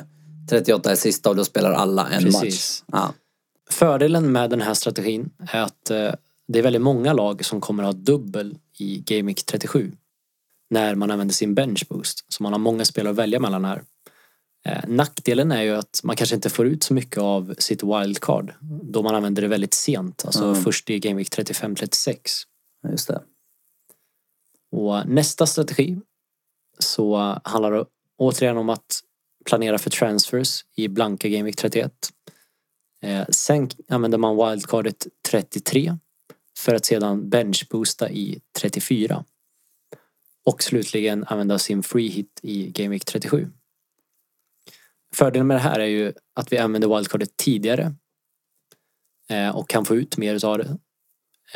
38 0.50 0.92
är 0.92 0.96
sista 0.96 1.30
och 1.30 1.36
då 1.36 1.46
spelar 1.46 1.72
alla 1.72 2.10
en 2.10 2.24
Precis. 2.24 2.84
match. 2.88 3.00
Ja. 3.02 3.14
Fördelen 3.70 4.32
med 4.32 4.50
den 4.50 4.62
här 4.62 4.74
strategin 4.74 5.30
är 5.52 5.62
att 5.62 5.90
eh, 5.90 6.12
det 6.48 6.60
är 6.60 6.64
väldigt 6.64 6.82
många 6.82 7.14
lag 7.14 7.46
som 7.46 7.62
kommer 7.62 7.84
att 7.84 7.96
ha 7.96 8.02
dubbel 8.02 8.58
i 8.78 9.04
Game 9.06 9.28
Week 9.28 9.46
37. 9.46 9.92
När 10.70 10.96
man 10.96 11.12
använder 11.12 11.34
sin 11.34 11.56
bench 11.56 11.88
boost. 11.90 12.26
Så 12.28 12.44
man 12.44 12.52
har 12.52 12.60
många 12.60 12.86
spelare 12.86 13.12
att 13.12 13.18
välja 13.18 13.40
mellan 13.40 13.66
här. 13.66 13.84
Eh, 14.66 14.84
nackdelen 14.88 15.52
är 15.52 15.62
ju 15.62 15.76
att 15.76 16.00
man 16.04 16.16
kanske 16.16 16.36
inte 16.36 16.50
får 16.50 16.68
ut 16.68 16.84
så 16.84 16.94
mycket 16.94 17.18
av 17.18 17.56
sitt 17.58 17.84
wildcard. 17.84 18.54
Då 18.84 19.04
man 19.04 19.16
använder 19.16 19.42
det 19.42 19.48
väldigt 19.48 19.74
sent. 19.74 20.26
Alltså 20.26 20.46
Mm. 20.46 20.64
först 20.64 20.90
i 20.90 21.00
Game 21.00 21.16
Week 21.18 21.30
35-36. 21.30 22.44
Just 22.92 23.08
det. 23.08 23.22
Och 24.72 25.08
nästa 25.08 25.46
strategi 25.46 26.00
så 26.80 27.40
handlar 27.44 27.72
det 27.72 27.86
återigen 28.18 28.58
om 28.58 28.70
att 28.70 29.02
planera 29.46 29.78
för 29.78 29.90
transfers 29.90 30.66
i 30.76 30.88
blanka 30.88 31.30
Game 31.30 31.44
Week 31.44 31.56
31. 31.56 31.92
Eh, 33.04 33.26
sen 33.30 33.70
använder 33.90 34.18
man 34.18 34.50
wildcardet 34.50 35.08
33 35.30 35.98
för 36.60 36.76
att 36.76 36.86
sedan 36.86 37.30
benchboosta 37.30 38.10
i 38.10 38.40
34. 38.60 39.26
Och 40.48 40.64
slutligen 40.64 41.24
använda 41.28 41.60
sin 41.60 41.84
free 41.84 42.08
hit 42.08 42.40
i 42.44 42.72
Game 42.72 42.90
Week 42.90 43.06
37. 43.06 43.50
Fördelen 45.16 45.48
med 45.48 45.58
det 45.58 45.62
här 45.62 45.80
är 45.80 45.86
ju 45.86 46.14
att 46.36 46.54
vi 46.54 46.58
använder 46.58 46.96
wildcardet 46.96 47.38
tidigare 47.38 47.96
eh, 49.30 49.50
och 49.50 49.70
kan 49.70 49.86
få 49.86 49.96
ut 49.96 50.18
mer 50.18 50.36
utav 50.36 50.58
det. 50.58 50.78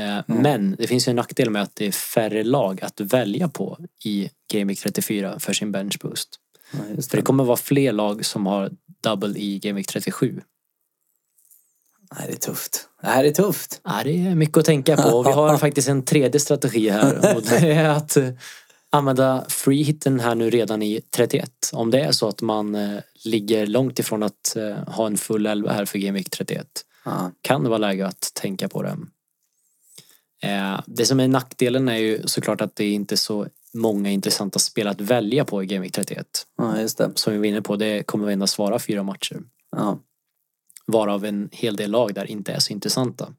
Eh, 0.04 0.20
Men 0.28 0.76
det 0.80 0.88
finns 0.88 1.08
ju 1.08 1.10
en 1.10 1.16
nackdel 1.16 1.50
med 1.50 1.62
att 1.62 1.76
det 1.76 1.88
är 1.88 1.92
färre 1.92 2.44
lag 2.44 2.84
att 2.84 3.00
välja 3.02 3.50
på 3.50 3.80
i 4.06 4.30
Game 4.54 4.66
Week 4.66 4.80
34 4.80 5.40
för 5.40 5.54
sin 5.54 5.72
bench 5.72 6.00
boost. 6.02 6.40
Ja, 6.74 6.80
just 6.96 7.10
För 7.12 7.18
det 7.18 7.22
det. 7.22 7.26
kommer 7.26 7.44
vara 7.44 7.58
fler 7.58 7.92
lag 7.92 8.26
som 8.26 8.46
har 8.46 8.72
double 9.04 9.40
i 9.40 9.60
Game 9.60 9.76
Week 9.78 9.88
37. 9.88 10.42
Nej, 12.16 12.28
det 12.28 12.34
är 12.34 12.38
tufft. 12.38 12.90
Det 13.02 13.08
här 13.08 13.24
är 13.24 13.32
tufft. 13.32 13.82
Ja, 13.84 14.02
det 14.04 14.28
är 14.28 14.36
mycket 14.36 14.58
att 14.58 14.66
tänka 14.66 14.98
på 14.98 15.24
vi 15.24 15.32
har 15.32 15.58
faktiskt 15.68 15.88
en 15.90 16.06
tredje 16.06 16.40
strategi 16.40 16.90
här 16.90 17.36
och 17.36 17.42
det 17.42 17.72
är 17.72 17.90
att 17.90 18.18
använda 18.92 19.46
free 19.50 19.84
hitten 19.84 20.20
här 20.20 20.36
nu 20.36 20.50
redan 20.50 20.82
i 20.82 21.02
31. 21.10 21.52
Om 21.74 21.92
det 21.92 22.00
är 22.00 22.12
så 22.12 22.28
att 22.28 22.42
man 22.42 22.76
eh, 22.76 23.00
ligger 23.26 23.66
långt 23.66 24.00
ifrån 24.00 24.24
att 24.24 24.56
eh, 24.56 24.76
ha 24.88 25.08
en 25.08 25.18
full 25.18 25.46
11 25.46 25.72
här 25.74 25.86
för 25.86 26.00
Game 26.00 26.18
Week 26.18 26.30
31 26.30 26.68
Ja. 27.06 27.32
kan 27.42 27.64
det 27.64 27.70
vara 27.70 27.78
läge 27.78 28.08
att 28.08 28.32
tänka 28.34 28.70
på 28.70 28.84
det. 28.84 28.98
Eh, 30.44 30.82
Det 30.86 31.06
som 31.06 31.20
är 31.20 31.28
nackdelen 31.28 31.90
är 31.90 31.96
ju 31.98 32.22
såklart 32.28 32.62
att 32.62 32.76
det 32.76 32.84
är 32.86 32.94
inte 32.94 33.18
så 33.18 33.48
många 33.74 34.10
intressanta 34.10 34.60
spel 34.60 34.88
att 34.88 35.02
välja 35.02 35.46
på 35.46 35.64
i 35.64 35.66
Game 35.66 35.82
Week 35.82 35.94
31. 35.94 36.28
ja, 36.58 36.80
just 36.80 36.98
det. 36.98 37.12
Som 37.16 37.34
vi 37.34 37.40
var 37.40 37.46
inne 37.46 37.62
på, 37.62 37.76
det 37.76 38.04
kommer 38.04 38.30
endast 38.32 38.58
vara 38.58 38.80
fyra 38.80 39.04
matcher. 39.04 39.42
Ja. 39.72 40.00
Varav 40.86 41.26
en 41.26 41.50
hel 41.52 41.76
del 41.76 41.92
lag 41.92 42.14
där 42.14 42.26
inte 42.26 42.52
är 42.54 42.60
så 42.60 42.74
intressanta. 42.74 43.34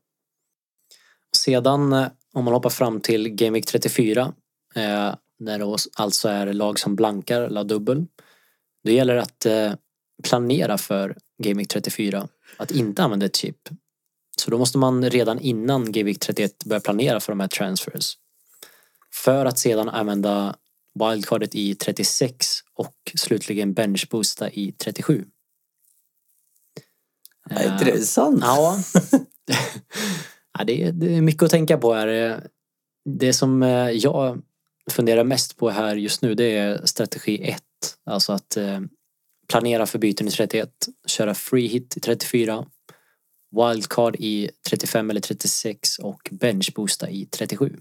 Sedan 1.36 1.92
om 2.32 2.44
man 2.44 2.54
hoppar 2.54 2.70
fram 2.70 3.00
till 3.00 3.28
Game 3.28 3.50
Week 3.50 3.66
34 3.66 4.32
eh, 4.74 5.14
när 5.42 5.58
det 5.58 5.76
alltså 5.94 6.28
är 6.28 6.52
lag 6.52 6.78
som 6.78 6.96
blankar 6.96 7.42
eller 7.42 7.64
dubbel. 7.64 8.06
Då 8.84 8.90
gäller 8.90 9.14
det 9.14 9.22
att 9.22 9.46
eh, 9.46 9.72
planera 10.22 10.78
för 10.78 11.16
Game 11.42 11.58
Week 11.58 11.68
34 11.68 12.28
att 12.56 12.70
inte 12.70 13.02
använda 13.02 13.26
ett 13.26 13.36
chip. 13.36 13.68
Så 14.38 14.50
då 14.50 14.58
måste 14.58 14.78
man 14.78 15.10
redan 15.10 15.38
innan 15.38 15.92
Game 15.92 16.04
Week 16.04 16.18
31 16.18 16.64
börja 16.64 16.80
planera 16.80 17.20
för 17.20 17.32
de 17.32 17.40
här 17.40 17.48
transfers. 17.48 18.16
För 19.14 19.46
att 19.46 19.58
sedan 19.58 19.88
använda 19.88 20.56
wildcardet 21.00 21.54
i 21.54 21.74
36 21.74 22.46
och 22.74 22.96
slutligen 23.14 23.74
benchboosta 23.74 24.50
i 24.50 24.72
37. 24.72 25.24
Ja, 27.50 27.60
Eh, 27.60 27.72
Intressant. 27.72 28.38
Ja. 28.42 28.78
ja 30.58 30.64
det, 30.64 30.82
är, 30.82 30.92
det 30.92 31.14
är 31.14 31.20
mycket 31.20 31.42
att 31.42 31.50
tänka 31.50 31.78
på 31.78 31.94
här. 31.94 32.42
Det 33.04 33.32
som 33.32 33.62
eh, 33.62 33.90
jag 33.90 34.42
funderar 34.90 35.24
mest 35.24 35.56
på 35.56 35.70
här 35.70 35.96
just 35.96 36.22
nu 36.22 36.34
det 36.34 36.56
är 36.56 36.86
strategi 36.86 37.42
1. 37.42 37.62
Alltså 38.04 38.32
att 38.32 38.56
eh, 38.56 38.80
planera 39.48 39.86
för 39.86 39.98
byten 39.98 40.28
i 40.28 40.30
31, 40.30 40.70
köra 41.06 41.34
free 41.34 41.66
hit 41.66 41.96
i 41.96 42.00
34, 42.00 42.66
wildcard 43.50 44.16
i 44.18 44.50
35 44.68 45.10
eller 45.10 45.20
36 45.20 45.98
och 45.98 46.28
benchboosta 46.30 47.10
i 47.10 47.26
37. 47.26 47.76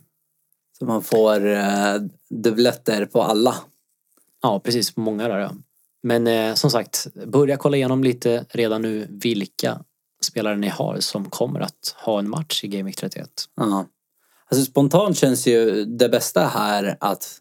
Så 0.79 0.85
man 0.85 1.03
får 1.03 1.47
eh, 1.47 1.95
dubbletter 2.29 3.05
på 3.05 3.21
alla. 3.21 3.55
Ja, 4.41 4.59
precis. 4.59 4.97
Många 4.97 5.27
där 5.27 5.37
ja. 5.39 5.51
Men 6.03 6.27
eh, 6.27 6.53
som 6.53 6.71
sagt, 6.71 7.07
börja 7.27 7.57
kolla 7.57 7.77
igenom 7.77 8.03
lite 8.03 8.45
redan 8.49 8.81
nu 8.81 9.07
vilka 9.09 9.83
spelare 10.21 10.57
ni 10.57 10.67
har 10.67 10.99
som 10.99 11.29
kommer 11.29 11.59
att 11.59 11.95
ha 11.97 12.19
en 12.19 12.29
match 12.29 12.63
i 12.63 12.67
Game 12.67 12.83
Week 12.83 12.95
31. 12.95 13.29
Ja. 13.55 13.85
Alltså 14.51 14.65
spontant 14.65 15.17
känns 15.17 15.47
ju 15.47 15.85
det 15.85 16.09
bästa 16.09 16.45
här 16.45 16.97
att 16.99 17.37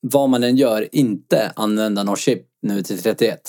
vad 0.00 0.28
man 0.28 0.44
än 0.44 0.56
gör 0.56 0.88
inte 0.92 1.52
använda 1.56 2.02
någon 2.02 2.16
chip 2.16 2.46
nu 2.62 2.82
till 2.82 3.02
31. 3.02 3.40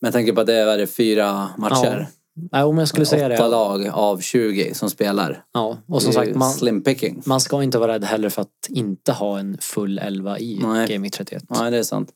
Men 0.00 0.06
jag 0.06 0.14
tänker 0.14 0.32
på 0.32 0.40
att 0.40 0.46
det 0.46 0.54
är 0.54 0.86
fyra 0.86 1.50
matcher. 1.58 2.08
Ja, 2.50 2.64
om 2.64 2.78
jag 2.78 2.88
skulle 2.88 3.06
säga 3.06 3.26
Åtta 3.26 3.44
det. 3.44 3.50
lag 3.50 3.88
av 3.88 4.20
20 4.20 4.74
som 4.74 4.90
spelar. 4.90 5.44
Ja, 5.52 5.78
och 5.86 6.02
som 6.02 6.12
sagt, 6.12 6.34
man, 6.34 6.50
slim 6.50 6.82
picking. 6.82 7.22
man 7.26 7.40
ska 7.40 7.62
inte 7.62 7.78
vara 7.78 7.92
rädd 7.92 8.04
heller 8.04 8.28
för 8.28 8.42
att 8.42 8.68
inte 8.68 9.12
ha 9.12 9.38
en 9.38 9.58
full 9.58 9.98
11 9.98 10.38
i 10.38 10.60
Nej. 10.62 10.88
Game 10.88 11.02
Week 11.02 11.12
31. 11.12 11.44
Nej, 11.48 11.70
det 11.70 11.78
är 11.78 11.82
sant. 11.82 12.12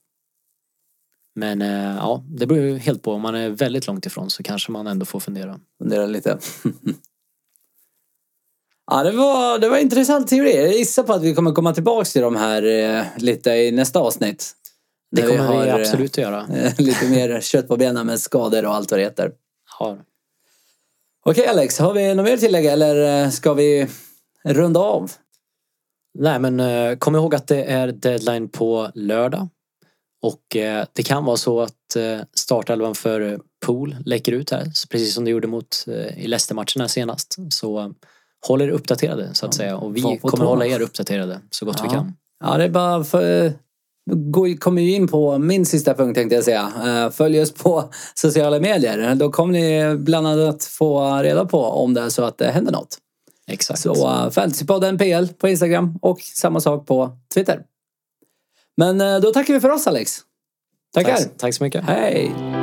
Men 1.35 1.63
eh, 1.63 1.97
ja, 1.97 2.25
det 2.29 2.47
beror 2.47 2.65
ju 2.65 2.79
helt 2.79 3.03
på. 3.03 3.13
Om 3.13 3.23
man 3.23 3.35
är 3.35 3.51
väldigt 3.51 3.87
långt 3.87 4.07
ifrån 4.07 4.31
så 4.31 4.43
kanske 4.43 4.73
man 4.73 4.87
ändå 4.87 5.07
får 5.07 5.21
fundera. 5.21 5.61
Fundera 5.79 6.07
lite. 6.07 6.39
ja, 8.91 9.03
det 9.03 9.13
var, 9.13 9.59
det 9.59 9.69
var 9.69 9.79
intressant 9.79 10.29
teori. 10.29 10.57
Jag 10.57 10.73
gissar 10.73 11.03
på 11.03 11.13
att 11.13 11.23
vi 11.23 11.35
kommer 11.35 11.53
komma 11.53 11.75
tillbaka 11.75 12.05
till 12.05 12.23
de 12.23 12.37
här 12.37 12.63
eh, 12.67 13.05
lite 13.17 13.51
i 13.51 13.73
nästa 13.73 13.99
avsnitt. 13.99 14.53
Det 15.11 15.23
kommer 15.23 15.35
vi, 15.35 15.45
har, 15.47 15.67
eh, 15.67 15.75
absolut 15.75 16.11
att 16.11 16.19
göra. 16.19 16.47
lite 16.79 17.09
mer 17.09 17.41
kött 17.41 17.69
på 17.69 17.77
benen 17.77 18.07
med 18.07 18.21
skador 18.21 18.65
och 18.65 18.75
allt 18.75 18.91
vad 18.91 19.01
det 19.01 19.05
heter. 19.05 19.33
Ja. 19.79 19.99
Okej 21.25 21.47
Alex, 21.47 21.79
har 21.79 21.95
vi 21.95 22.15
något 22.15 22.25
mer 22.25 22.35
att 22.35 22.41
tillägga 22.41 22.73
eller 22.73 23.25
eh, 23.25 23.31
ska 23.31 23.55
vi 23.55 23.87
runda 24.45 24.81
av? 24.81 25.13
Nej 26.19 26.39
men 26.39 26.61
eh, 26.61 26.97
kom 26.97 27.17
ihåg 27.17 27.35
att 27.35 27.47
det 27.47 27.65
är 27.65 27.89
deadline 27.93 28.49
på 28.49 28.91
lördag. 28.95 29.49
Och 30.23 30.43
det 30.93 31.03
kan 31.07 31.25
vara 31.25 31.37
så 31.37 31.61
att 31.61 31.97
startelvan 32.35 32.95
för 32.95 33.41
Pool 33.67 33.97
läcker 34.05 34.33
ut 34.33 34.51
här. 34.51 34.65
Precis 34.91 35.15
som 35.15 35.25
det 35.25 35.31
gjorde 35.31 35.49
mot 35.49 35.85
i 36.17 36.27
Leicester-matchen 36.27 36.81
här 36.81 36.89
senast. 36.89 37.37
Så 37.51 37.95
håll 38.47 38.63
er 38.63 38.69
uppdaterade 38.69 39.35
så 39.35 39.47
att 39.47 39.55
säga. 39.55 39.77
Och 39.77 39.97
vi 39.97 40.19
kommer 40.23 40.45
hålla 40.45 40.67
er 40.67 40.81
uppdaterade 40.81 41.41
så 41.51 41.67
gott 41.67 41.81
vi 41.81 41.85
Ja. 41.87 41.91
kan. 41.93 42.15
Ja, 42.45 42.57
det 42.59 42.65
är 42.65 42.69
bara 42.69 43.05
för... 43.05 43.53
Gå- 44.11 44.57
kommer 44.59 44.83
ju 44.83 44.91
in 44.95 45.09
på 45.09 45.39
min 45.39 45.67
sista 45.67 45.95
punkt 45.95 46.15
tänkte 46.15 46.35
jag 46.35 46.45
säga. 46.45 46.73
Eh, 46.85 47.11
Följ 47.11 47.41
oss 47.43 47.53
på 47.53 47.91
sociala 48.15 48.61
medier. 48.61 49.15
Då 49.15 49.31
kommer 49.33 49.53
ni 49.53 49.97
bland 49.97 50.27
annat 50.27 50.65
få 50.65 51.17
reda 51.23 51.45
på 51.45 51.65
om 51.65 51.95
det 51.95 52.01
är 52.01 52.09
så 52.09 52.25
att 52.25 52.39
det 52.39 52.51
händer 52.51 52.73
något. 52.73 52.99
Exakt. 53.47 53.81
Så 53.81 53.93
uh, 54.09 54.31
Fantasypodden 54.31 54.99
PL 54.99 55.27
på 55.39 55.49
Instagram 55.49 55.99
och 56.03 56.21
samma 56.21 56.61
sak 56.61 56.87
på 56.87 57.11
Twitter. 57.35 57.63
Men 58.77 59.01
eh, 59.01 59.21
då 59.21 59.33
tackar 59.33 59.55
vi 59.55 59.61
för 59.61 59.71
oss 59.71 59.87
Alex. 59.87 60.19
Tackar. 60.95 61.17
Tack, 61.17 61.29
tack 61.37 61.55
så 61.55 61.65
mycket. 61.65 61.85
Hej! 61.85 62.60